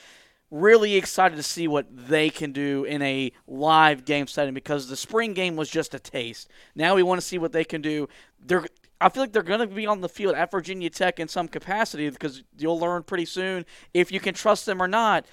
really 0.54 0.94
excited 0.94 1.34
to 1.34 1.42
see 1.42 1.66
what 1.66 1.86
they 1.90 2.30
can 2.30 2.52
do 2.52 2.84
in 2.84 3.02
a 3.02 3.32
live 3.46 4.04
game 4.04 4.26
setting 4.26 4.54
because 4.54 4.88
the 4.88 4.96
spring 4.96 5.34
game 5.34 5.56
was 5.56 5.68
just 5.68 5.94
a 5.94 5.98
taste. 5.98 6.48
Now 6.76 6.94
we 6.94 7.02
want 7.02 7.20
to 7.20 7.26
see 7.26 7.38
what 7.38 7.52
they 7.52 7.64
can 7.64 7.82
do. 7.82 8.08
They're 8.38 8.64
I 9.00 9.08
feel 9.08 9.24
like 9.24 9.32
they're 9.32 9.42
going 9.42 9.60
to 9.60 9.66
be 9.66 9.86
on 9.86 10.00
the 10.00 10.08
field 10.08 10.34
at 10.34 10.50
Virginia 10.50 10.88
Tech 10.88 11.18
in 11.18 11.28
some 11.28 11.48
capacity 11.48 12.08
because 12.08 12.42
you'll 12.56 12.78
learn 12.78 13.02
pretty 13.02 13.26
soon 13.26 13.66
if 13.92 14.12
you 14.12 14.20
can 14.20 14.32
trust 14.32 14.64
them 14.64 14.80
or 14.80 14.88
not. 14.88 15.26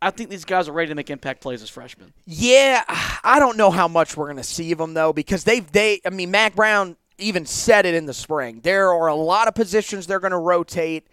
I 0.00 0.10
think 0.10 0.30
these 0.30 0.44
guys 0.44 0.68
are 0.68 0.72
ready 0.72 0.90
to 0.90 0.94
make 0.94 1.10
impact 1.10 1.40
plays 1.40 1.60
as 1.60 1.70
freshmen. 1.70 2.12
Yeah, 2.26 2.84
I 2.86 3.38
don't 3.40 3.56
know 3.56 3.70
how 3.72 3.88
much 3.88 4.16
we're 4.16 4.26
going 4.26 4.36
to 4.36 4.44
see 4.44 4.70
of 4.70 4.78
them 4.78 4.94
though 4.94 5.12
because 5.12 5.44
they've 5.44 5.70
they 5.72 6.00
I 6.04 6.10
mean 6.10 6.30
Mack 6.30 6.54
Brown 6.54 6.96
even 7.16 7.46
said 7.46 7.86
it 7.86 7.94
in 7.94 8.06
the 8.06 8.14
spring. 8.14 8.60
There 8.62 8.92
are 8.92 9.08
a 9.08 9.14
lot 9.14 9.48
of 9.48 9.54
positions 9.54 10.06
they're 10.06 10.20
going 10.20 10.30
to 10.30 10.38
rotate 10.38 11.08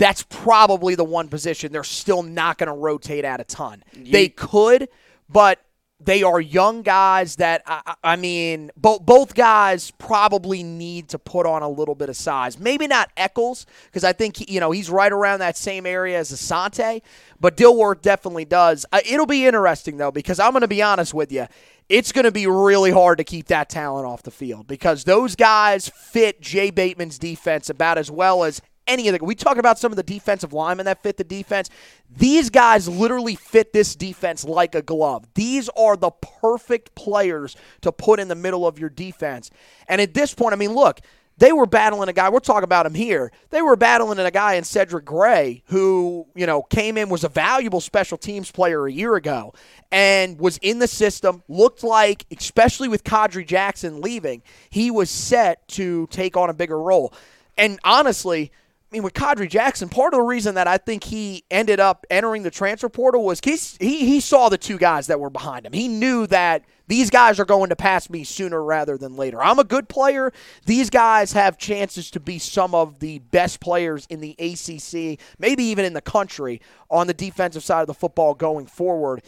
that's 0.00 0.22
probably 0.22 0.94
the 0.94 1.04
one 1.04 1.28
position 1.28 1.72
they're 1.72 1.84
still 1.84 2.22
not 2.22 2.56
going 2.56 2.68
to 2.68 2.72
rotate 2.72 3.22
at 3.26 3.38
a 3.38 3.44
ton. 3.44 3.84
You, 3.94 4.10
they 4.10 4.30
could, 4.30 4.88
but 5.28 5.60
they 6.02 6.22
are 6.22 6.40
young 6.40 6.80
guys 6.80 7.36
that 7.36 7.62
I, 7.66 7.94
I 8.02 8.16
mean, 8.16 8.70
both 8.78 9.04
both 9.04 9.34
guys 9.34 9.90
probably 9.98 10.62
need 10.62 11.10
to 11.10 11.18
put 11.18 11.44
on 11.44 11.60
a 11.62 11.68
little 11.68 11.94
bit 11.94 12.08
of 12.08 12.16
size. 12.16 12.58
Maybe 12.58 12.86
not 12.86 13.10
Echols 13.14 13.66
because 13.84 14.02
I 14.02 14.14
think 14.14 14.38
he, 14.38 14.54
you 14.54 14.58
know 14.58 14.70
he's 14.70 14.88
right 14.88 15.12
around 15.12 15.40
that 15.40 15.58
same 15.58 15.84
area 15.84 16.18
as 16.18 16.32
Asante, 16.32 17.02
but 17.38 17.58
Dilworth 17.58 18.00
definitely 18.00 18.46
does. 18.46 18.86
Uh, 18.90 19.00
it'll 19.06 19.26
be 19.26 19.44
interesting 19.44 19.98
though 19.98 20.10
because 20.10 20.40
I'm 20.40 20.52
going 20.52 20.62
to 20.62 20.68
be 20.68 20.80
honest 20.80 21.12
with 21.12 21.30
you. 21.30 21.46
It's 21.90 22.12
going 22.12 22.24
to 22.24 22.32
be 22.32 22.46
really 22.46 22.92
hard 22.92 23.18
to 23.18 23.24
keep 23.24 23.48
that 23.48 23.68
talent 23.68 24.06
off 24.06 24.22
the 24.22 24.30
field 24.30 24.66
because 24.66 25.04
those 25.04 25.36
guys 25.36 25.90
fit 25.90 26.40
Jay 26.40 26.70
Bateman's 26.70 27.18
defense 27.18 27.68
about 27.68 27.98
as 27.98 28.10
well 28.10 28.44
as 28.44 28.62
any 28.90 29.08
of 29.08 29.18
the. 29.18 29.24
We 29.24 29.34
talk 29.34 29.56
about 29.56 29.78
some 29.78 29.92
of 29.92 29.96
the 29.96 30.02
defensive 30.02 30.52
linemen 30.52 30.86
that 30.86 31.02
fit 31.02 31.16
the 31.16 31.24
defense. 31.24 31.70
These 32.14 32.50
guys 32.50 32.88
literally 32.88 33.36
fit 33.36 33.72
this 33.72 33.94
defense 33.94 34.44
like 34.44 34.74
a 34.74 34.82
glove. 34.82 35.26
These 35.34 35.68
are 35.70 35.96
the 35.96 36.10
perfect 36.10 36.94
players 36.94 37.56
to 37.82 37.92
put 37.92 38.20
in 38.20 38.28
the 38.28 38.34
middle 38.34 38.66
of 38.66 38.78
your 38.78 38.90
defense. 38.90 39.50
And 39.88 40.00
at 40.00 40.12
this 40.12 40.34
point, 40.34 40.52
I 40.52 40.56
mean, 40.56 40.74
look, 40.74 41.00
they 41.40 41.52
were 41.52 41.64
battling 41.64 42.10
a 42.10 42.12
guy. 42.12 42.28
We're 42.28 42.40
talking 42.40 42.64
about 42.64 42.84
him 42.84 42.92
here. 42.92 43.32
They 43.48 43.62
were 43.62 43.74
battling 43.74 44.18
a 44.18 44.30
guy 44.30 44.54
in 44.54 44.64
Cedric 44.64 45.06
Gray 45.06 45.62
who, 45.66 46.26
you 46.34 46.44
know, 46.44 46.62
came 46.62 46.98
in 46.98 47.08
was 47.08 47.24
a 47.24 47.30
valuable 47.30 47.80
special 47.80 48.18
teams 48.18 48.50
player 48.50 48.86
a 48.86 48.92
year 48.92 49.16
ago 49.16 49.54
and 49.90 50.38
was 50.38 50.58
in 50.58 50.80
the 50.80 50.86
system. 50.86 51.42
Looked 51.48 51.82
like, 51.82 52.26
especially 52.30 52.88
with 52.88 53.04
Khadry 53.04 53.46
Jackson 53.46 54.02
leaving, 54.02 54.42
he 54.68 54.90
was 54.90 55.08
set 55.08 55.66
to 55.68 56.08
take 56.08 56.36
on 56.36 56.50
a 56.50 56.54
bigger 56.54 56.78
role. 56.78 57.14
And 57.56 57.80
honestly, 57.84 58.52
I 58.90 58.96
mean, 58.96 59.04
with 59.04 59.14
Khadry 59.14 59.48
Jackson, 59.48 59.88
part 59.88 60.14
of 60.14 60.18
the 60.18 60.24
reason 60.24 60.56
that 60.56 60.66
I 60.66 60.76
think 60.76 61.04
he 61.04 61.44
ended 61.48 61.78
up 61.78 62.04
entering 62.10 62.42
the 62.42 62.50
transfer 62.50 62.88
portal 62.88 63.24
was 63.24 63.40
he, 63.44 63.56
he, 64.04 64.18
saw 64.18 64.48
the 64.48 64.58
two 64.58 64.78
guys 64.78 65.06
that 65.06 65.20
were 65.20 65.30
behind 65.30 65.64
him. 65.64 65.72
He 65.72 65.86
knew 65.86 66.26
that 66.26 66.64
these 66.88 67.08
guys 67.08 67.38
are 67.38 67.44
going 67.44 67.68
to 67.68 67.76
pass 67.76 68.10
me 68.10 68.24
sooner 68.24 68.60
rather 68.60 68.98
than 68.98 69.14
later. 69.14 69.40
I'm 69.40 69.60
a 69.60 69.64
good 69.64 69.88
player. 69.88 70.32
These 70.66 70.90
guys 70.90 71.32
have 71.34 71.56
chances 71.56 72.10
to 72.10 72.20
be 72.20 72.40
some 72.40 72.74
of 72.74 72.98
the 72.98 73.20
best 73.20 73.60
players 73.60 74.08
in 74.10 74.20
the 74.20 74.34
ACC, 74.40 75.20
maybe 75.38 75.62
even 75.62 75.84
in 75.84 75.92
the 75.92 76.00
country, 76.00 76.60
on 76.90 77.06
the 77.06 77.14
defensive 77.14 77.62
side 77.62 77.82
of 77.82 77.86
the 77.86 77.94
football 77.94 78.34
going 78.34 78.66
forward 78.66 79.22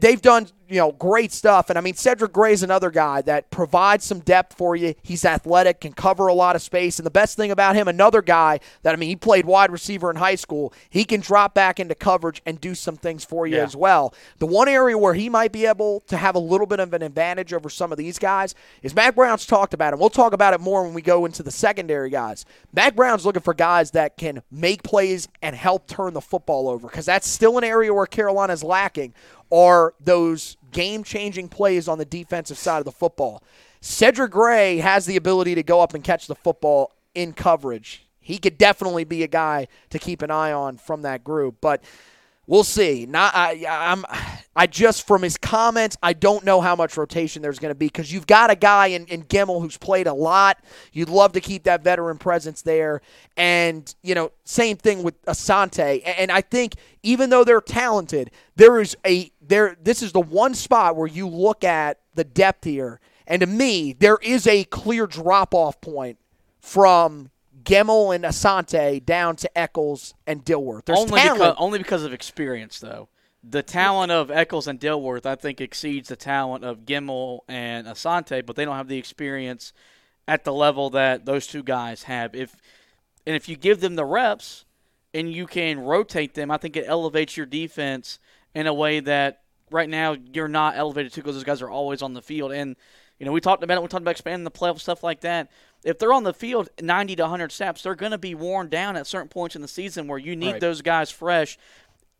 they've 0.00 0.22
done 0.22 0.48
you 0.68 0.78
know 0.78 0.92
great 0.92 1.32
stuff. 1.32 1.70
And 1.70 1.78
i 1.78 1.80
mean 1.80 1.94
cedric 1.94 2.32
gray's 2.32 2.62
another 2.62 2.90
guy 2.90 3.22
that 3.22 3.50
provides 3.50 4.04
some 4.04 4.20
depth 4.20 4.56
for 4.56 4.74
you. 4.76 4.94
He's 5.02 5.24
athletic 5.24 5.80
can 5.80 5.92
cover 5.92 6.26
a 6.26 6.34
lot 6.34 6.56
of 6.56 6.62
space. 6.62 6.98
And 6.98 7.06
the 7.06 7.10
best 7.10 7.36
thing 7.36 7.50
about 7.50 7.76
him 7.76 7.88
another 7.88 8.22
guy 8.22 8.60
that 8.82 8.94
i 8.94 8.96
mean 8.96 9.08
he 9.08 9.16
played 9.16 9.44
wide 9.44 9.70
receiver 9.70 10.10
in 10.10 10.16
high 10.16 10.34
school. 10.34 10.72
He 10.90 11.04
can 11.04 11.20
drop 11.20 11.54
back 11.54 11.78
into 11.78 11.94
coverage 11.94 12.42
and 12.46 12.60
do 12.60 12.74
some 12.74 12.96
things 12.96 13.24
for 13.24 13.46
you 13.46 13.56
yeah. 13.56 13.64
as 13.64 13.76
well. 13.76 14.14
The 14.38 14.46
one 14.46 14.68
area 14.68 14.96
where 14.96 15.14
he 15.14 15.28
might 15.28 15.52
be 15.52 15.66
able 15.66 16.00
to 16.08 16.16
have 16.16 16.34
a 16.34 16.40
little 16.40 16.66
bit 16.66 16.80
of 16.80 16.92
an 16.94 17.02
advantage 17.02 17.52
over 17.52 17.68
some 17.68 17.92
of 17.92 17.98
these 17.98 18.18
guys 18.18 18.54
is 18.82 18.94
mack 18.94 19.14
brown's 19.14 19.46
talked 19.46 19.74
about 19.74 19.92
it 19.92 19.98
we'll 19.98 20.10
talk 20.10 20.32
about 20.32 20.54
it 20.54 20.60
more 20.60 20.82
when 20.82 20.94
we 20.94 21.02
go 21.02 21.24
into 21.24 21.42
the 21.42 21.50
secondary 21.50 22.10
guys. 22.10 22.44
Mack 22.72 22.96
brown's 22.96 23.26
looking 23.26 23.42
for 23.42 23.54
guys 23.54 23.90
that 23.92 24.16
can 24.16 24.42
make 24.50 24.82
plays 24.82 25.28
and 25.42 25.54
help 25.54 25.86
turn 25.86 26.14
the 26.14 26.20
football 26.20 26.68
over 26.68 26.88
because 26.88 27.06
that's 27.06 27.28
still 27.28 27.58
an 27.58 27.64
area 27.64 27.92
where 27.92 28.06
carolina's 28.06 28.64
lacking 28.64 29.12
are 29.52 29.94
those 30.00 30.56
game 30.72 31.04
changing 31.04 31.48
plays 31.48 31.88
on 31.88 31.98
the 31.98 32.04
defensive 32.04 32.58
side 32.58 32.78
of 32.78 32.84
the 32.84 32.92
football. 32.92 33.42
Cedric 33.80 34.30
Gray 34.30 34.78
has 34.78 35.06
the 35.06 35.16
ability 35.16 35.54
to 35.54 35.62
go 35.62 35.80
up 35.80 35.94
and 35.94 36.02
catch 36.02 36.26
the 36.26 36.34
football 36.34 36.92
in 37.14 37.32
coverage. 37.32 38.06
He 38.20 38.38
could 38.38 38.56
definitely 38.56 39.04
be 39.04 39.22
a 39.22 39.28
guy 39.28 39.68
to 39.90 39.98
keep 39.98 40.22
an 40.22 40.30
eye 40.30 40.52
on 40.52 40.78
from 40.78 41.02
that 41.02 41.22
group, 41.22 41.56
but 41.60 41.84
we'll 42.46 42.64
see. 42.64 43.06
Not 43.06 43.34
I, 43.34 43.64
I'm 43.68 44.04
I 44.56 44.66
just 44.66 45.06
from 45.06 45.22
his 45.22 45.36
comments, 45.36 45.96
I 46.02 46.12
don't 46.12 46.44
know 46.44 46.60
how 46.60 46.76
much 46.76 46.96
rotation 46.96 47.42
there's 47.42 47.58
going 47.58 47.70
to 47.70 47.74
be 47.74 47.86
because 47.86 48.12
you've 48.12 48.26
got 48.26 48.50
a 48.50 48.56
guy 48.56 48.88
in, 48.88 49.06
in 49.06 49.24
Gemmel 49.24 49.60
who's 49.60 49.76
played 49.76 50.06
a 50.06 50.14
lot. 50.14 50.58
You'd 50.92 51.08
love 51.08 51.32
to 51.32 51.40
keep 51.40 51.64
that 51.64 51.82
veteran 51.82 52.18
presence 52.18 52.62
there, 52.62 53.00
and 53.36 53.94
you 54.02 54.14
know, 54.14 54.32
same 54.44 54.76
thing 54.76 55.02
with 55.02 55.20
Asante. 55.26 56.02
And 56.04 56.30
I 56.30 56.40
think 56.40 56.76
even 57.02 57.30
though 57.30 57.44
they're 57.44 57.60
talented, 57.60 58.30
there 58.56 58.80
is 58.80 58.96
a 59.06 59.30
there. 59.46 59.76
This 59.82 60.02
is 60.02 60.12
the 60.12 60.20
one 60.20 60.54
spot 60.54 60.96
where 60.96 61.06
you 61.06 61.28
look 61.28 61.64
at 61.64 62.00
the 62.14 62.24
depth 62.24 62.64
here, 62.64 63.00
and 63.26 63.40
to 63.40 63.46
me, 63.46 63.92
there 63.92 64.18
is 64.22 64.46
a 64.46 64.64
clear 64.64 65.06
drop 65.06 65.54
off 65.54 65.80
point 65.80 66.18
from 66.60 67.30
Gemmel 67.62 68.14
and 68.14 68.24
Asante 68.24 69.04
down 69.04 69.36
to 69.36 69.58
Echols 69.58 70.14
and 70.26 70.44
Dilworth. 70.44 70.84
There's 70.84 70.98
only 70.98 71.20
talent. 71.20 71.38
because 71.38 71.54
only 71.58 71.78
because 71.78 72.04
of 72.04 72.12
experience, 72.12 72.80
though 72.80 73.08
the 73.48 73.62
talent 73.62 74.10
of 74.10 74.30
Echols 74.30 74.66
and 74.66 74.80
Dilworth, 74.80 75.26
I 75.26 75.34
think, 75.34 75.60
exceeds 75.60 76.08
the 76.08 76.16
talent 76.16 76.64
of 76.64 76.80
Gemmel 76.86 77.40
and 77.48 77.86
Asante, 77.86 78.44
but 78.44 78.56
they 78.56 78.64
don't 78.64 78.76
have 78.76 78.88
the 78.88 78.98
experience 78.98 79.72
at 80.26 80.44
the 80.44 80.52
level 80.52 80.90
that 80.90 81.26
those 81.26 81.46
two 81.46 81.62
guys 81.62 82.04
have. 82.04 82.34
If 82.34 82.56
and 83.26 83.36
if 83.36 83.48
you 83.48 83.56
give 83.56 83.80
them 83.80 83.96
the 83.96 84.04
reps, 84.04 84.64
and 85.14 85.32
you 85.32 85.46
can 85.46 85.78
rotate 85.80 86.34
them, 86.34 86.50
I 86.50 86.56
think 86.56 86.76
it 86.76 86.84
elevates 86.86 87.36
your 87.36 87.46
defense 87.46 88.18
in 88.54 88.66
a 88.66 88.74
way 88.74 89.00
that 89.00 89.42
right 89.70 89.88
now 89.88 90.16
you're 90.32 90.48
not 90.48 90.76
elevated 90.76 91.12
to 91.12 91.20
because 91.20 91.34
those 91.34 91.44
guys 91.44 91.62
are 91.62 91.70
always 91.70 92.02
on 92.02 92.14
the 92.14 92.22
field. 92.22 92.52
And 92.52 92.76
you 93.18 93.26
know, 93.26 93.32
we 93.32 93.40
talked 93.40 93.62
about 93.62 93.78
it. 93.78 93.82
We 93.82 93.88
talked 93.88 94.02
about 94.02 94.10
expanding 94.12 94.44
the 94.44 94.50
playoff 94.50 94.80
stuff 94.80 95.02
like 95.02 95.20
that. 95.20 95.50
If 95.84 95.98
they're 95.98 96.12
on 96.12 96.24
the 96.24 96.34
field 96.34 96.68
90 96.80 97.16
to 97.16 97.22
100 97.22 97.52
snaps, 97.52 97.82
they're 97.82 97.94
going 97.94 98.12
to 98.12 98.18
be 98.18 98.34
worn 98.34 98.68
down 98.68 98.96
at 98.96 99.06
certain 99.06 99.28
points 99.28 99.54
in 99.54 99.62
the 99.62 99.68
season 99.68 100.08
where 100.08 100.18
you 100.18 100.34
need 100.34 100.52
Right. 100.52 100.60
those 100.60 100.82
guys 100.82 101.10
fresh. 101.10 101.56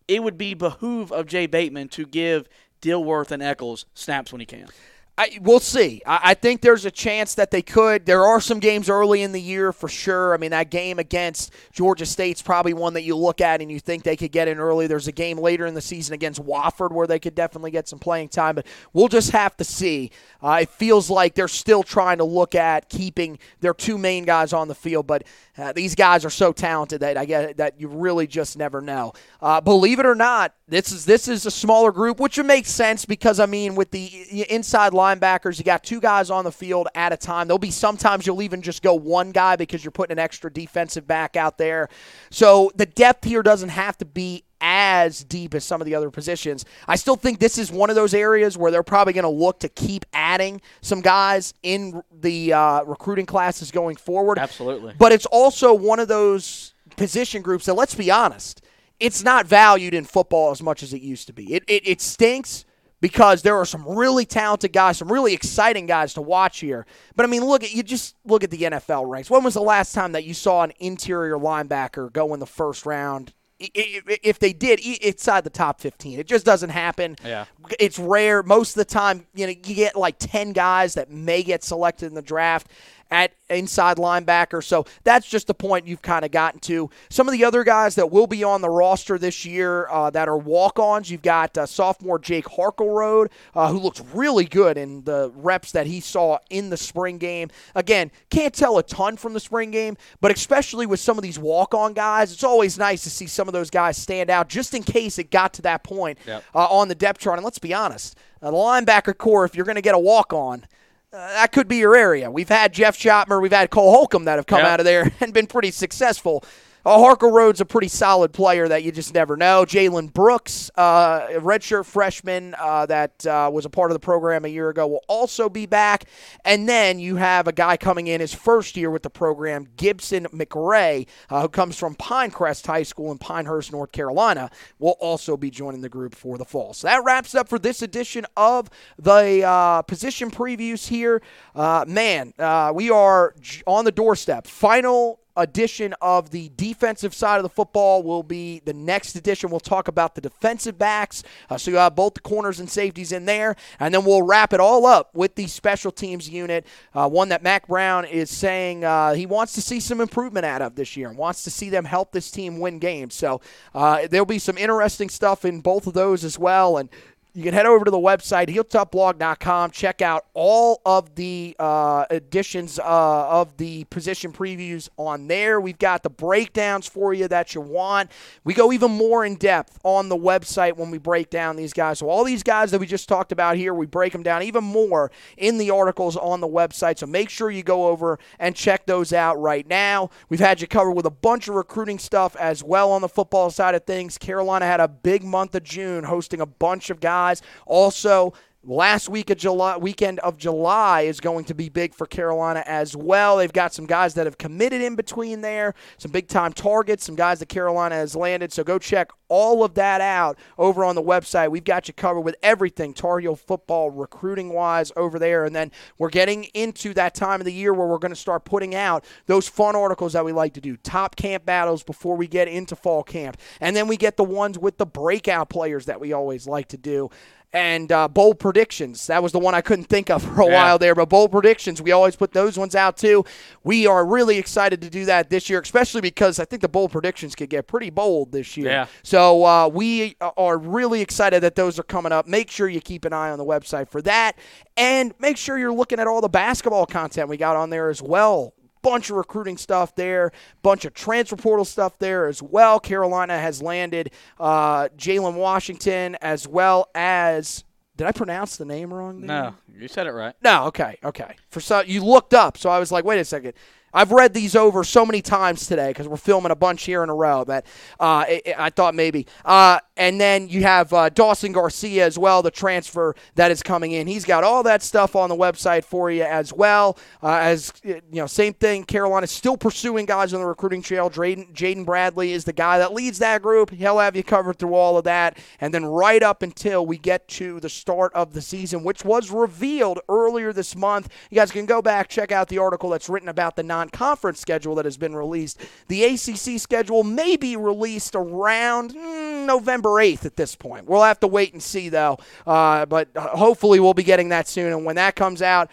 It 0.06 0.22
would 0.22 0.36
be 0.38 0.54
behoove 0.54 1.10
of 1.10 1.26
Jay 1.26 1.46
Bateman 1.46 1.88
to 1.90 2.06
give 2.06 2.48
Dilworth 2.82 3.30
and 3.30 3.42
Echols 3.42 3.86
snaps 3.94 4.32
when 4.32 4.40
he 4.40 4.46
can. 4.46 4.68
I, 5.16 5.38
we'll 5.42 5.60
see. 5.60 6.02
I, 6.06 6.20
I 6.22 6.34
think 6.34 6.60
there's 6.60 6.84
a 6.84 6.90
chance 6.90 7.34
that 7.36 7.50
they 7.50 7.62
could. 7.62 8.06
There 8.06 8.24
are 8.24 8.40
some 8.40 8.58
games 8.58 8.88
early 8.88 9.22
in 9.22 9.32
the 9.32 9.40
year 9.40 9.72
for 9.72 9.88
sure. 9.88 10.34
I 10.34 10.38
mean, 10.38 10.50
that 10.50 10.70
game 10.70 10.98
against 10.98 11.52
Georgia 11.72 12.06
State's 12.06 12.42
probably 12.42 12.74
one 12.74 12.94
that 12.94 13.02
you 13.02 13.16
look 13.16 13.40
at 13.40 13.60
and 13.60 13.70
you 13.70 13.80
think 13.80 14.02
they 14.02 14.16
could 14.16 14.32
get 14.32 14.48
in 14.48 14.58
early. 14.58 14.86
There's 14.86 15.08
a 15.08 15.12
game 15.12 15.38
later 15.38 15.66
in 15.66 15.74
the 15.74 15.80
season 15.80 16.14
against 16.14 16.42
Wofford 16.44 16.92
where 16.92 17.06
they 17.06 17.18
could 17.18 17.34
definitely 17.34 17.70
get 17.70 17.88
some 17.88 17.98
playing 17.98 18.28
time, 18.28 18.54
but 18.56 18.66
we'll 18.92 19.08
just 19.08 19.30
have 19.30 19.56
to 19.58 19.64
see. 19.64 20.10
Uh, 20.42 20.58
it 20.62 20.68
feels 20.68 21.08
like 21.08 21.34
they're 21.34 21.48
still 21.48 21.82
trying 21.82 22.18
to 22.18 22.24
look 22.24 22.54
at 22.54 22.88
keeping 22.88 23.38
their 23.60 23.74
two 23.74 23.98
main 23.98 24.24
guys 24.24 24.52
on 24.52 24.68
the 24.68 24.74
field, 24.74 25.06
but 25.06 25.24
uh, 25.56 25.72
these 25.72 25.94
guys 25.94 26.24
are 26.24 26.30
so 26.30 26.52
talented 26.52 27.00
that 27.00 27.16
I 27.16 27.24
get 27.24 27.56
that 27.58 27.80
you 27.80 27.88
really 27.88 28.26
just 28.26 28.58
never 28.58 28.80
know. 28.80 29.12
Uh, 29.40 29.60
believe 29.60 30.00
it 30.00 30.06
or 30.06 30.16
not, 30.16 30.54
this 30.66 30.90
is 30.90 31.04
this 31.04 31.28
is 31.28 31.46
a 31.46 31.50
smaller 31.50 31.92
group, 31.92 32.18
which 32.18 32.36
would 32.36 32.46
make 32.46 32.66
sense 32.66 33.04
because 33.04 33.38
I 33.38 33.46
mean, 33.46 33.76
with 33.76 33.92
the 33.92 34.44
inside 34.50 34.84
inside 34.84 34.94
linebackers, 35.04 35.58
you 35.58 35.64
got 35.64 35.84
two 35.84 36.00
guys 36.00 36.30
on 36.30 36.44
the 36.44 36.52
field 36.52 36.88
at 36.94 37.12
a 37.12 37.16
time. 37.16 37.46
There'll 37.46 37.58
be 37.58 37.70
sometimes 37.70 38.26
you'll 38.26 38.42
even 38.42 38.62
just 38.62 38.82
go 38.82 38.94
one 38.94 39.32
guy 39.32 39.56
because 39.56 39.84
you're 39.84 39.90
putting 39.90 40.12
an 40.12 40.18
extra 40.18 40.52
defensive 40.52 41.06
back 41.06 41.36
out 41.36 41.58
there. 41.58 41.88
So 42.30 42.70
the 42.74 42.86
depth 42.86 43.24
here 43.24 43.42
doesn't 43.42 43.68
have 43.70 43.98
to 43.98 44.04
be 44.04 44.44
as 44.60 45.22
deep 45.24 45.54
as 45.54 45.62
some 45.62 45.82
of 45.82 45.84
the 45.84 45.94
other 45.94 46.10
positions. 46.10 46.64
I 46.88 46.96
still 46.96 47.16
think 47.16 47.38
this 47.38 47.58
is 47.58 47.70
one 47.70 47.90
of 47.90 47.96
those 47.96 48.14
areas 48.14 48.56
where 48.56 48.70
they're 48.70 48.82
probably 48.82 49.12
going 49.12 49.24
to 49.24 49.28
look 49.28 49.60
to 49.60 49.68
keep 49.68 50.06
adding 50.14 50.62
some 50.80 51.02
guys 51.02 51.52
in 51.62 52.02
the 52.10 52.54
uh, 52.54 52.82
recruiting 52.84 53.26
classes 53.26 53.70
going 53.70 53.96
forward. 53.96 54.38
Absolutely. 54.38 54.94
But 54.98 55.12
it's 55.12 55.26
also 55.26 55.74
one 55.74 56.00
of 56.00 56.08
those 56.08 56.72
position 56.96 57.42
groups 57.42 57.66
that, 57.66 57.74
let's 57.74 57.94
be 57.94 58.10
honest, 58.10 58.62
it's 59.00 59.22
not 59.22 59.46
valued 59.46 59.92
in 59.92 60.04
football 60.04 60.50
as 60.50 60.62
much 60.62 60.82
as 60.82 60.94
it 60.94 61.02
used 61.02 61.26
to 61.26 61.32
be. 61.32 61.52
It, 61.52 61.64
it, 61.68 61.86
it 61.86 62.00
stinks 62.00 62.64
because 63.04 63.42
there 63.42 63.54
are 63.58 63.66
some 63.66 63.86
really 63.86 64.24
talented 64.24 64.72
guys, 64.72 64.96
some 64.96 65.12
really 65.12 65.34
exciting 65.34 65.84
guys 65.84 66.14
to 66.14 66.22
watch 66.22 66.60
here. 66.60 66.86
But 67.14 67.24
I 67.24 67.26
mean, 67.26 67.44
look 67.44 67.62
at 67.62 67.74
you 67.74 67.82
just 67.82 68.16
look 68.24 68.42
at 68.42 68.50
the 68.50 68.62
NFL 68.62 69.10
ranks. 69.10 69.28
When 69.28 69.44
was 69.44 69.52
the 69.52 69.60
last 69.60 69.94
time 69.94 70.12
that 70.12 70.24
you 70.24 70.32
saw 70.32 70.62
an 70.62 70.72
interior 70.80 71.36
linebacker 71.36 72.10
go 72.10 72.32
in 72.32 72.40
the 72.40 72.46
first 72.46 72.86
round? 72.86 73.34
If 73.58 74.38
they 74.38 74.54
did, 74.54 74.80
inside 74.80 75.44
the 75.44 75.50
top 75.50 75.82
15, 75.82 76.18
it 76.18 76.26
just 76.26 76.46
doesn't 76.46 76.70
happen. 76.70 77.16
Yeah. 77.22 77.44
It's 77.78 77.98
rare. 77.98 78.42
Most 78.42 78.70
of 78.70 78.76
the 78.76 78.86
time, 78.86 79.26
you 79.34 79.48
know, 79.48 79.50
you 79.50 79.74
get 79.74 79.96
like 79.96 80.16
10 80.18 80.54
guys 80.54 80.94
that 80.94 81.10
may 81.10 81.42
get 81.42 81.62
selected 81.62 82.06
in 82.06 82.14
the 82.14 82.22
draft 82.22 82.68
at 83.14 83.32
inside 83.48 83.96
linebacker. 83.98 84.62
So 84.64 84.86
that's 85.04 85.28
just 85.28 85.46
the 85.46 85.54
point 85.54 85.86
you've 85.86 86.02
kind 86.02 86.24
of 86.24 86.32
gotten 86.32 86.58
to. 86.60 86.90
Some 87.10 87.28
of 87.28 87.32
the 87.32 87.44
other 87.44 87.62
guys 87.62 87.94
that 87.94 88.10
will 88.10 88.26
be 88.26 88.42
on 88.42 88.60
the 88.60 88.68
roster 88.68 89.18
this 89.18 89.44
year 89.44 89.86
uh, 89.88 90.10
that 90.10 90.28
are 90.28 90.36
walk-ons, 90.36 91.08
you've 91.10 91.22
got 91.22 91.56
uh, 91.56 91.64
sophomore 91.64 92.18
Jake 92.18 92.46
Harkleroad, 92.46 93.30
uh, 93.54 93.68
who 93.70 93.78
looks 93.78 94.00
really 94.12 94.46
good 94.46 94.76
in 94.76 95.04
the 95.04 95.30
reps 95.36 95.70
that 95.72 95.86
he 95.86 96.00
saw 96.00 96.38
in 96.50 96.70
the 96.70 96.76
spring 96.76 97.18
game. 97.18 97.50
Again, 97.76 98.10
can't 98.30 98.52
tell 98.52 98.78
a 98.78 98.82
ton 98.82 99.16
from 99.16 99.32
the 99.32 99.40
spring 99.40 99.70
game, 99.70 99.96
but 100.20 100.32
especially 100.32 100.86
with 100.86 100.98
some 100.98 101.16
of 101.16 101.22
these 101.22 101.38
walk-on 101.38 101.92
guys, 101.92 102.32
it's 102.32 102.42
always 102.44 102.76
nice 102.76 103.04
to 103.04 103.10
see 103.10 103.26
some 103.28 103.46
of 103.46 103.52
those 103.54 103.70
guys 103.70 103.96
stand 103.96 104.28
out 104.30 104.48
just 104.48 104.74
in 104.74 104.82
case 104.82 105.18
it 105.18 105.30
got 105.30 105.52
to 105.54 105.62
that 105.62 105.84
point 105.84 106.18
Yep. 106.26 106.42
uh, 106.54 106.66
on 106.66 106.88
the 106.88 106.94
depth 106.96 107.20
chart. 107.20 107.38
And 107.38 107.44
let's 107.44 107.60
be 107.60 107.72
honest, 107.72 108.16
the 108.40 108.50
linebacker 108.50 109.16
corps, 109.16 109.44
if 109.44 109.54
you're 109.54 109.64
going 109.64 109.76
to 109.76 109.82
get 109.82 109.94
a 109.94 109.98
walk-on, 109.98 110.66
uh, 111.14 111.28
that 111.28 111.52
could 111.52 111.68
be 111.68 111.76
your 111.76 111.94
area. 111.94 112.30
We've 112.30 112.48
had 112.48 112.72
Jeff 112.72 112.98
Schoettmer, 112.98 113.40
we've 113.40 113.52
had 113.52 113.70
Cole 113.70 113.92
Holcomb 113.92 114.24
that 114.24 114.36
have 114.36 114.46
come 114.46 114.60
Yeah. 114.60 114.72
out 114.72 114.80
of 114.80 114.84
there 114.86 115.12
and 115.20 115.32
been 115.32 115.46
pretty 115.46 115.70
successful. 115.70 116.44
Uh, 116.86 116.98
Harkleroad's 116.98 117.62
a 117.62 117.64
pretty 117.64 117.88
solid 117.88 118.30
player 118.34 118.68
that 118.68 118.82
you 118.82 118.92
just 118.92 119.14
never 119.14 119.38
know. 119.38 119.64
Jalen 119.64 120.12
Brooks, 120.12 120.70
uh, 120.74 121.28
redshirt 121.28 121.86
freshman 121.86 122.54
uh, 122.58 122.84
that 122.84 123.26
uh, 123.26 123.50
was 123.50 123.64
a 123.64 123.70
part 123.70 123.90
of 123.90 123.94
the 123.94 124.00
program 124.00 124.44
a 124.44 124.48
year 124.48 124.68
ago, 124.68 124.86
will 124.86 125.04
also 125.08 125.48
be 125.48 125.64
back. 125.64 126.04
And 126.44 126.68
then 126.68 126.98
you 126.98 127.16
have 127.16 127.48
a 127.48 127.52
guy 127.52 127.78
coming 127.78 128.08
in 128.08 128.20
his 128.20 128.34
first 128.34 128.76
year 128.76 128.90
with 128.90 129.02
the 129.02 129.08
program, 129.08 129.66
Gibson 129.78 130.26
McRae, 130.26 131.06
uh, 131.30 131.40
who 131.40 131.48
comes 131.48 131.78
from 131.78 131.94
Pinecrest 131.94 132.66
High 132.66 132.82
School 132.82 133.10
in 133.10 133.16
Pinehurst, 133.16 133.72
North 133.72 133.92
Carolina, 133.92 134.50
will 134.78 134.96
also 135.00 135.38
be 135.38 135.50
joining 135.50 135.80
the 135.80 135.88
group 135.88 136.14
for 136.14 136.36
the 136.36 136.44
fall. 136.44 136.74
So 136.74 136.86
that 136.86 137.02
wraps 137.02 137.34
up 137.34 137.48
for 137.48 137.58
this 137.58 137.80
edition 137.80 138.26
of 138.36 138.68
the 138.98 139.42
uh, 139.42 139.80
position 139.82 140.30
previews 140.30 140.88
here. 140.88 141.22
Uh, 141.54 141.86
man, 141.88 142.34
we 142.74 142.90
are 142.90 143.34
on 143.66 143.86
the 143.86 143.92
doorstep. 143.92 144.46
Final 144.46 145.20
edition 145.36 145.94
of 146.00 146.30
the 146.30 146.50
defensive 146.56 147.14
side 147.14 147.36
of 147.36 147.42
the 147.42 147.48
football 147.48 148.02
will 148.02 148.22
be 148.22 148.60
the 148.64 148.72
next 148.72 149.16
edition. 149.16 149.50
We'll 149.50 149.60
talk 149.60 149.88
about 149.88 150.14
the 150.14 150.20
defensive 150.20 150.78
backs. 150.78 151.22
Uh, 151.50 151.58
so 151.58 151.70
you 151.70 151.76
have 151.76 151.94
both 151.94 152.14
the 152.14 152.20
corners 152.20 152.60
and 152.60 152.70
safeties 152.70 153.12
in 153.12 153.24
there. 153.24 153.56
And 153.80 153.92
then 153.92 154.04
we'll 154.04 154.22
wrap 154.22 154.52
it 154.52 154.60
all 154.60 154.86
up 154.86 155.14
with 155.14 155.34
the 155.34 155.46
special 155.46 155.90
teams 155.90 156.28
unit, 156.28 156.66
uh, 156.94 157.08
one 157.08 157.28
that 157.30 157.42
Mack 157.42 157.68
Brown 157.68 158.04
is 158.04 158.30
saying 158.30 158.84
uh, 158.84 159.14
he 159.14 159.26
wants 159.26 159.52
to 159.54 159.62
see 159.62 159.80
some 159.80 160.00
improvement 160.00 160.46
out 160.46 160.62
of 160.62 160.74
this 160.74 160.96
year 160.96 161.08
and 161.08 161.18
wants 161.18 161.44
to 161.44 161.50
see 161.50 161.70
them 161.70 161.84
help 161.84 162.12
this 162.12 162.30
team 162.30 162.60
win 162.60 162.78
games. 162.78 163.14
So 163.14 163.40
uh, 163.74 164.06
there'll 164.10 164.26
be 164.26 164.38
some 164.38 164.58
interesting 164.58 165.08
stuff 165.08 165.44
in 165.44 165.60
both 165.60 165.86
of 165.86 165.94
those 165.94 166.24
as 166.24 166.38
well. 166.38 166.76
And 166.76 166.88
you 167.36 167.42
can 167.42 167.52
head 167.52 167.66
over 167.66 167.84
to 167.84 167.90
the 167.90 167.98
website, 167.98 168.48
heeltoughblog.com, 168.48 169.72
check 169.72 170.00
out 170.00 170.24
all 170.34 170.80
of 170.86 171.16
the 171.16 171.56
uh, 171.58 172.04
editions 172.08 172.78
uh, 172.78 172.82
of 172.84 173.56
the 173.56 173.82
position 173.84 174.32
previews 174.32 174.88
on 174.96 175.26
there. 175.26 175.60
We've 175.60 175.78
got 175.78 176.04
the 176.04 176.10
breakdowns 176.10 176.86
for 176.86 177.12
you 177.12 177.26
that 177.26 177.52
you 177.52 177.60
want. 177.60 178.12
We 178.44 178.54
go 178.54 178.72
even 178.72 178.92
more 178.92 179.24
in 179.24 179.34
depth 179.34 179.80
on 179.82 180.08
the 180.08 180.16
website 180.16 180.76
when 180.76 180.92
we 180.92 180.98
break 180.98 181.28
down 181.28 181.56
these 181.56 181.72
guys. 181.72 181.98
So, 181.98 182.08
all 182.08 182.22
these 182.22 182.44
guys 182.44 182.70
that 182.70 182.78
we 182.78 182.86
just 182.86 183.08
talked 183.08 183.32
about 183.32 183.56
here, 183.56 183.74
we 183.74 183.86
break 183.86 184.12
them 184.12 184.22
down 184.22 184.44
even 184.44 184.62
more 184.62 185.10
in 185.36 185.58
the 185.58 185.72
articles 185.72 186.16
on 186.16 186.40
the 186.40 186.48
website. 186.48 187.00
So, 187.00 187.06
make 187.06 187.30
sure 187.30 187.50
you 187.50 187.64
go 187.64 187.88
over 187.88 188.20
and 188.38 188.54
check 188.54 188.86
those 188.86 189.12
out 189.12 189.40
right 189.40 189.66
now. 189.66 190.10
We've 190.28 190.38
had 190.38 190.60
you 190.60 190.68
covered 190.68 190.92
with 190.92 191.06
a 191.06 191.10
bunch 191.10 191.48
of 191.48 191.56
recruiting 191.56 191.98
stuff 191.98 192.36
as 192.36 192.62
well 192.62 192.92
on 192.92 193.02
the 193.02 193.08
football 193.08 193.50
side 193.50 193.74
of 193.74 193.84
things. 193.84 194.18
Carolina 194.18 194.66
had 194.66 194.78
a 194.78 194.86
big 194.86 195.24
month 195.24 195.56
of 195.56 195.64
June 195.64 196.04
hosting 196.04 196.40
a 196.40 196.46
bunch 196.46 196.90
of 196.90 197.00
guys. 197.00 197.23
Also, 197.66 198.32
last 198.66 199.08
week 199.08 199.30
of 199.30 199.38
July 199.38 199.76
weekend 199.76 200.18
of 200.20 200.38
July 200.38 201.02
is 201.02 201.20
going 201.20 201.44
to 201.44 201.54
be 201.54 201.68
big 201.68 201.94
for 201.94 202.06
Carolina 202.06 202.62
as 202.66 202.96
well. 202.96 203.36
They've 203.36 203.52
got 203.52 203.74
some 203.74 203.86
guys 203.86 204.14
that 204.14 204.26
have 204.26 204.38
committed 204.38 204.80
in 204.80 204.96
between 204.96 205.40
there, 205.40 205.74
some 205.98 206.10
big 206.10 206.28
time 206.28 206.52
targets, 206.52 207.04
some 207.04 207.14
guys 207.14 207.40
that 207.40 207.48
Carolina 207.48 207.96
has 207.96 208.16
landed. 208.16 208.52
So 208.52 208.64
go 208.64 208.78
check 208.78 209.10
all 209.28 209.64
of 209.64 209.74
that 209.74 210.00
out 210.00 210.38
over 210.58 210.84
on 210.84 210.94
the 210.94 211.02
website. 211.02 211.50
We've 211.50 211.64
got 211.64 211.88
you 211.88 211.94
covered 211.94 212.20
with 212.20 212.36
everything 212.42 212.94
Tar 212.94 213.18
Heel 213.18 213.36
football 213.36 213.90
recruiting 213.90 214.52
wise 214.52 214.92
over 214.96 215.18
there. 215.18 215.44
And 215.44 215.54
then 215.54 215.72
we're 215.98 216.10
getting 216.10 216.44
into 216.54 216.94
that 216.94 217.14
time 217.14 217.40
of 217.40 217.44
the 217.44 217.52
year 217.52 217.74
where 217.74 217.86
we're 217.86 217.98
going 217.98 218.12
to 218.12 218.16
start 218.16 218.44
putting 218.44 218.74
out 218.74 219.04
those 219.26 219.48
fun 219.48 219.76
articles 219.76 220.12
that 220.12 220.24
we 220.24 220.32
like 220.32 220.54
to 220.54 220.60
do. 220.60 220.76
Top 220.76 221.16
camp 221.16 221.44
battles 221.44 221.82
before 221.82 222.16
we 222.16 222.26
get 222.26 222.48
into 222.48 222.76
fall 222.76 223.02
camp. 223.02 223.36
And 223.60 223.74
then 223.74 223.88
we 223.88 223.96
get 223.96 224.16
the 224.16 224.24
ones 224.24 224.58
with 224.58 224.78
the 224.78 224.86
breakout 224.86 225.48
players 225.48 225.86
that 225.86 226.00
we 226.00 226.12
always 226.12 226.46
like 226.46 226.68
to 226.68 226.76
do 226.76 227.10
and 227.54 227.92
uh, 227.92 228.08
bold 228.08 228.40
predictions. 228.40 229.06
That 229.06 229.22
was 229.22 229.30
the 229.30 229.38
one 229.38 229.54
I 229.54 229.60
couldn't 229.60 229.84
think 229.84 230.10
of 230.10 230.22
for 230.24 230.42
a 230.42 230.46
Yeah. 230.46 230.54
while 230.54 230.78
there, 230.78 230.94
but 230.94 231.08
bold 231.08 231.30
predictions, 231.30 231.80
we 231.80 231.92
always 231.92 232.16
put 232.16 232.32
those 232.32 232.58
ones 232.58 232.74
out 232.74 232.96
too. 232.96 233.24
We 233.62 233.86
are 233.86 234.04
really 234.04 234.38
excited 234.38 234.80
to 234.82 234.90
do 234.90 235.04
that 235.04 235.30
this 235.30 235.48
year, 235.48 235.60
especially 235.60 236.00
because 236.00 236.40
I 236.40 236.44
think 236.44 236.62
the 236.62 236.68
bold 236.68 236.90
predictions 236.90 237.36
could 237.36 237.48
get 237.48 237.68
pretty 237.68 237.90
bold 237.90 238.32
this 238.32 238.56
year. 238.56 238.66
Yeah. 238.70 238.86
So 239.04 239.44
uh, 239.46 239.68
we 239.68 240.16
are 240.36 240.58
really 240.58 241.00
excited 241.00 241.42
that 241.44 241.54
those 241.54 241.78
are 241.78 241.84
coming 241.84 242.10
up. 242.10 242.26
Make 242.26 242.50
sure 242.50 242.68
you 242.68 242.80
keep 242.80 243.04
an 243.04 243.12
eye 243.12 243.30
on 243.30 243.38
the 243.38 243.44
website 243.44 243.88
for 243.88 244.02
that, 244.02 244.32
and 244.76 245.14
make 245.20 245.36
sure 245.36 245.56
you're 245.56 245.72
looking 245.72 246.00
at 246.00 246.08
all 246.08 246.20
the 246.20 246.28
basketball 246.28 246.86
content 246.86 247.28
we 247.28 247.36
got 247.36 247.54
on 247.54 247.70
there 247.70 247.88
as 247.88 248.02
well 248.02 248.52
bunch 248.84 249.10
of 249.10 249.16
recruiting 249.16 249.56
stuff 249.56 249.96
there, 249.96 250.30
bunch 250.62 250.84
of 250.84 250.94
transfer 250.94 251.34
portal 251.34 251.64
stuff 251.64 251.98
there 251.98 252.26
as 252.26 252.40
well. 252.40 252.78
Carolina 252.78 253.36
has 253.38 253.60
landed 253.60 254.12
uh, 254.38 254.88
Jalen 254.96 255.34
Washington 255.34 256.16
as 256.20 256.46
well 256.46 256.88
as. 256.94 257.64
Did 257.96 258.08
I 258.08 258.12
pronounce 258.12 258.56
the 258.56 258.64
name 258.64 258.92
wrong? 258.92 259.20
there? 259.20 259.26
No, 259.28 259.54
you 259.78 259.86
said 259.86 260.08
it 260.08 260.10
right. 260.10 260.34
No. 260.42 260.64
Okay. 260.66 260.98
Okay. 261.04 261.36
For 261.50 261.60
so 261.60 261.80
you 261.80 262.04
looked 262.04 262.34
up, 262.34 262.58
so 262.58 262.68
I 262.68 262.80
was 262.80 262.90
like, 262.90 263.04
wait 263.04 263.20
a 263.20 263.24
second. 263.24 263.54
I've 263.92 264.10
read 264.10 264.34
these 264.34 264.56
over 264.56 264.82
so 264.82 265.06
many 265.06 265.22
times 265.22 265.68
today 265.68 265.90
because 265.90 266.08
we're 266.08 266.16
filming 266.16 266.50
a 266.50 266.56
bunch 266.56 266.82
here 266.82 267.04
in 267.04 267.08
a 267.08 267.14
row 267.14 267.44
that 267.44 267.64
uh, 268.00 268.26
I, 268.26 268.42
I 268.58 268.70
thought 268.70 268.96
maybe. 268.96 269.28
Uh, 269.44 269.78
and 269.96 270.20
then 270.20 270.48
you 270.48 270.62
have 270.62 270.92
uh, 270.92 271.08
Dawson 271.08 271.52
Garcia 271.52 272.04
as 272.04 272.18
well, 272.18 272.42
the 272.42 272.50
transfer 272.50 273.14
that 273.36 273.50
is 273.50 273.62
coming 273.62 273.92
in. 273.92 274.06
He's 274.06 274.24
got 274.24 274.42
all 274.42 274.62
that 274.64 274.82
stuff 274.82 275.14
on 275.14 275.28
the 275.28 275.36
website 275.36 275.84
for 275.84 276.10
you 276.10 276.24
as 276.24 276.52
well. 276.52 276.98
Uh, 277.22 277.38
as 277.40 277.72
you 277.84 278.00
know, 278.10 278.26
same 278.26 278.54
thing. 278.54 278.84
Carolina's 278.84 279.30
still 279.30 279.56
pursuing 279.56 280.06
guys 280.06 280.34
on 280.34 280.40
the 280.40 280.46
recruiting 280.46 280.82
trail. 280.82 281.10
Jaden 281.10 281.86
Bradley 281.86 282.32
is 282.32 282.44
the 282.44 282.52
guy 282.52 282.78
that 282.78 282.92
leads 282.92 283.18
that 283.20 283.42
group. 283.42 283.70
He'll 283.70 283.98
have 283.98 284.16
you 284.16 284.24
covered 284.24 284.58
through 284.58 284.74
all 284.74 284.98
of 284.98 285.04
that, 285.04 285.38
and 285.60 285.72
then 285.72 285.84
right 285.84 286.22
up 286.22 286.42
until 286.42 286.84
we 286.84 286.98
get 286.98 287.28
to 287.28 287.60
the 287.60 287.68
start 287.68 288.12
of 288.14 288.32
the 288.32 288.42
season, 288.42 288.82
which 288.82 289.04
was 289.04 289.30
revealed 289.30 290.00
earlier 290.08 290.52
this 290.52 290.74
month. 290.74 291.08
You 291.30 291.36
guys 291.36 291.52
can 291.52 291.66
go 291.66 291.80
back 291.80 292.08
check 292.08 292.32
out 292.32 292.48
the 292.48 292.58
article 292.58 292.90
that's 292.90 293.08
written 293.08 293.28
about 293.28 293.54
the 293.56 293.62
non-conference 293.62 294.40
schedule 294.40 294.74
that 294.74 294.84
has 294.84 294.96
been 294.96 295.14
released. 295.14 295.60
The 295.86 296.04
ACC 296.04 296.60
schedule 296.60 297.04
may 297.04 297.36
be 297.36 297.56
released 297.56 298.14
around 298.14 298.94
mm, 298.94 299.46
November 299.46 299.83
8th 299.90 300.24
at 300.24 300.36
this 300.36 300.54
point. 300.54 300.86
We'll 300.86 301.02
have 301.02 301.20
to 301.20 301.26
wait 301.26 301.52
and 301.52 301.62
see, 301.62 301.88
though. 301.88 302.18
Uh, 302.46 302.86
but 302.86 303.08
hopefully, 303.16 303.80
we'll 303.80 303.94
be 303.94 304.02
getting 304.02 304.30
that 304.30 304.48
soon. 304.48 304.72
And 304.72 304.84
when 304.84 304.96
that 304.96 305.16
comes 305.16 305.42
out, 305.42 305.70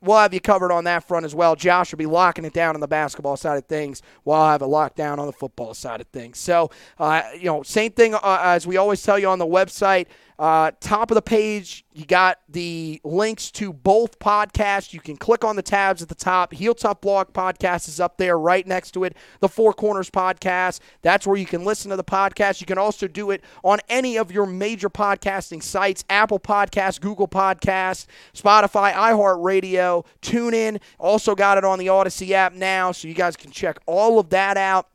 we'll 0.00 0.18
have 0.18 0.32
you 0.34 0.40
covered 0.40 0.72
on 0.72 0.84
that 0.84 1.04
front 1.04 1.24
as 1.24 1.34
well. 1.34 1.56
Josh 1.56 1.92
will 1.92 1.98
be 1.98 2.06
locking 2.06 2.44
it 2.44 2.52
down 2.52 2.74
on 2.74 2.80
the 2.80 2.88
basketball 2.88 3.36
side 3.36 3.56
of 3.56 3.64
things, 3.66 4.02
while 4.22 4.42
I 4.42 4.52
have 4.52 4.62
it 4.62 4.66
locked 4.66 4.96
down 4.96 5.18
on 5.18 5.26
the 5.26 5.32
football 5.32 5.74
side 5.74 6.00
of 6.00 6.06
things. 6.08 6.38
So, 6.38 6.70
uh, 6.98 7.22
you 7.34 7.46
know, 7.46 7.62
same 7.62 7.92
thing 7.92 8.14
uh, 8.14 8.20
as 8.42 8.66
we 8.66 8.76
always 8.76 9.02
tell 9.02 9.18
you 9.18 9.28
on 9.28 9.38
the 9.38 9.46
website. 9.46 10.06
Uh, 10.38 10.72
top 10.80 11.10
of 11.10 11.14
the 11.14 11.22
page, 11.22 11.84
you 11.92 12.04
got 12.04 12.40
the 12.48 13.00
links 13.04 13.50
to 13.52 13.72
both 13.72 14.18
podcasts. 14.18 14.92
You 14.92 15.00
can 15.00 15.16
click 15.16 15.44
on 15.44 15.56
the 15.56 15.62
tabs 15.62 16.02
at 16.02 16.08
the 16.08 16.14
top. 16.14 16.52
Heel 16.52 16.74
Tough 16.74 17.00
Blog 17.00 17.32
podcast 17.32 17.88
is 17.88 18.00
up 18.00 18.18
there 18.18 18.38
right 18.38 18.66
next 18.66 18.92
to 18.92 19.04
it. 19.04 19.16
The 19.40 19.48
Four 19.48 19.72
Corners 19.72 20.10
podcast. 20.10 20.80
That's 21.02 21.26
where 21.26 21.36
you 21.36 21.46
can 21.46 21.64
listen 21.64 21.90
to 21.90 21.96
the 21.96 22.04
podcast. 22.04 22.60
You 22.60 22.66
can 22.66 22.78
also 22.78 23.06
do 23.06 23.30
it 23.30 23.42
on 23.62 23.78
any 23.88 24.18
of 24.18 24.32
your 24.32 24.46
major 24.46 24.90
podcasting 24.90 25.62
sites 25.62 26.04
Apple 26.10 26.40
Podcasts, 26.40 27.00
Google 27.00 27.28
Podcasts, 27.28 28.06
Spotify, 28.34 28.92
iHeartRadio, 28.92 30.04
TuneIn. 30.20 30.80
Also 30.98 31.34
got 31.34 31.58
it 31.58 31.64
on 31.64 31.78
the 31.78 31.86
Audacy 31.86 32.30
app 32.30 32.52
now, 32.52 32.92
so 32.92 33.06
you 33.06 33.14
guys 33.14 33.36
can 33.36 33.50
check 33.50 33.78
all 33.86 34.18
of 34.18 34.30
that 34.30 34.56
out. 34.56 34.88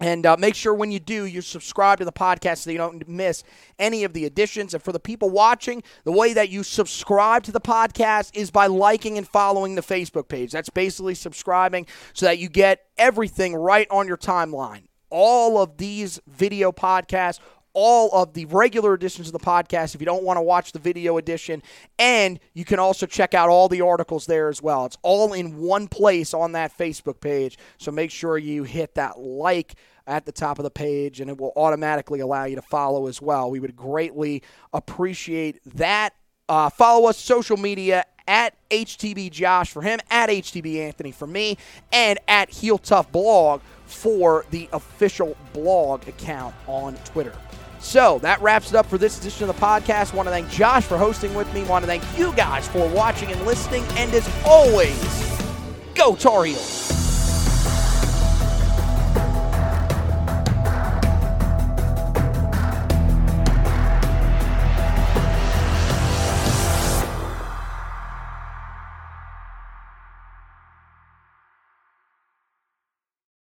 And 0.00 0.24
uh, 0.24 0.36
make 0.38 0.54
sure 0.54 0.72
when 0.72 0.90
you 0.90 0.98
do, 0.98 1.26
you 1.26 1.42
subscribe 1.42 1.98
to 1.98 2.06
the 2.06 2.12
podcast 2.12 2.58
so 2.58 2.70
you 2.70 2.78
don't 2.78 3.06
miss 3.06 3.44
any 3.78 4.02
of 4.02 4.14
the 4.14 4.24
additions. 4.24 4.72
And 4.72 4.82
for 4.82 4.92
the 4.92 5.00
people 5.00 5.28
watching, 5.28 5.82
the 6.04 6.12
way 6.12 6.32
that 6.32 6.48
you 6.48 6.62
subscribe 6.62 7.42
to 7.44 7.52
the 7.52 7.60
podcast 7.60 8.30
is 8.34 8.50
by 8.50 8.66
liking 8.66 9.18
and 9.18 9.28
following 9.28 9.74
the 9.74 9.82
Facebook 9.82 10.28
page. 10.28 10.52
That's 10.52 10.70
basically 10.70 11.14
subscribing 11.14 11.86
so 12.14 12.24
that 12.26 12.38
you 12.38 12.48
get 12.48 12.86
everything 12.96 13.54
right 13.54 13.86
on 13.90 14.08
your 14.08 14.16
timeline. 14.16 14.84
All 15.10 15.58
of 15.58 15.76
these 15.76 16.20
video 16.26 16.72
podcasts, 16.72 17.40
all 17.72 18.10
of 18.12 18.34
the 18.34 18.44
regular 18.46 18.94
editions 18.94 19.28
of 19.28 19.32
the 19.32 19.38
podcast 19.38 19.94
if 19.94 20.00
you 20.00 20.04
don't 20.06 20.24
want 20.24 20.36
to 20.36 20.42
watch 20.42 20.72
the 20.72 20.78
video 20.78 21.18
edition. 21.18 21.62
And 21.98 22.40
you 22.54 22.64
can 22.64 22.78
also 22.78 23.06
check 23.06 23.34
out 23.34 23.48
all 23.48 23.68
the 23.68 23.80
articles 23.80 24.26
there 24.26 24.48
as 24.48 24.62
well. 24.62 24.86
It's 24.86 24.98
all 25.02 25.32
in 25.32 25.58
one 25.58 25.88
place 25.88 26.34
on 26.34 26.52
that 26.52 26.76
Facebook 26.76 27.20
page. 27.20 27.58
So 27.78 27.90
make 27.90 28.10
sure 28.10 28.38
you 28.38 28.64
hit 28.64 28.94
that 28.94 29.18
like 29.18 29.74
at 30.06 30.26
the 30.26 30.32
top 30.32 30.58
of 30.58 30.64
the 30.64 30.70
page 30.70 31.20
and 31.20 31.30
it 31.30 31.38
will 31.38 31.52
automatically 31.56 32.20
allow 32.20 32.44
you 32.44 32.56
to 32.56 32.62
follow 32.62 33.06
as 33.06 33.22
well. 33.22 33.50
We 33.50 33.60
would 33.60 33.76
greatly 33.76 34.42
appreciate 34.72 35.60
that. 35.76 36.14
Uh, 36.48 36.68
follow 36.68 37.08
us 37.08 37.16
social 37.16 37.56
media 37.56 38.04
at 38.26 38.54
HTB 38.70 39.30
Josh 39.30 39.70
for 39.70 39.82
him, 39.82 39.98
at 40.10 40.28
HTB 40.28 40.78
Anthony 40.78 41.12
for 41.12 41.26
me, 41.26 41.58
and 41.92 42.18
at 42.28 42.50
Heel 42.50 42.78
Tough 42.78 43.10
Blog 43.12 43.60
for 43.92 44.44
the 44.50 44.68
official 44.72 45.36
blog 45.52 46.06
account 46.08 46.54
on 46.66 46.96
Twitter. 47.04 47.34
So 47.80 48.18
that 48.20 48.40
wraps 48.42 48.70
it 48.70 48.76
up 48.76 48.86
for 48.86 48.98
this 48.98 49.18
edition 49.18 49.48
of 49.48 49.54
the 49.54 49.60
podcast. 49.60 50.12
Want 50.12 50.26
to 50.26 50.30
thank 50.30 50.48
Josh 50.50 50.84
for 50.84 50.98
hosting 50.98 51.34
with 51.34 51.52
me. 51.54 51.64
Want 51.64 51.82
to 51.82 51.86
thank 51.86 52.04
you 52.18 52.32
guys 52.34 52.68
for 52.68 52.86
watching 52.90 53.32
and 53.32 53.40
listening. 53.46 53.84
And 53.96 54.12
as 54.12 54.28
always, 54.44 55.42
go 55.94 56.14
Tar 56.14 56.44
Heels. 56.44 56.79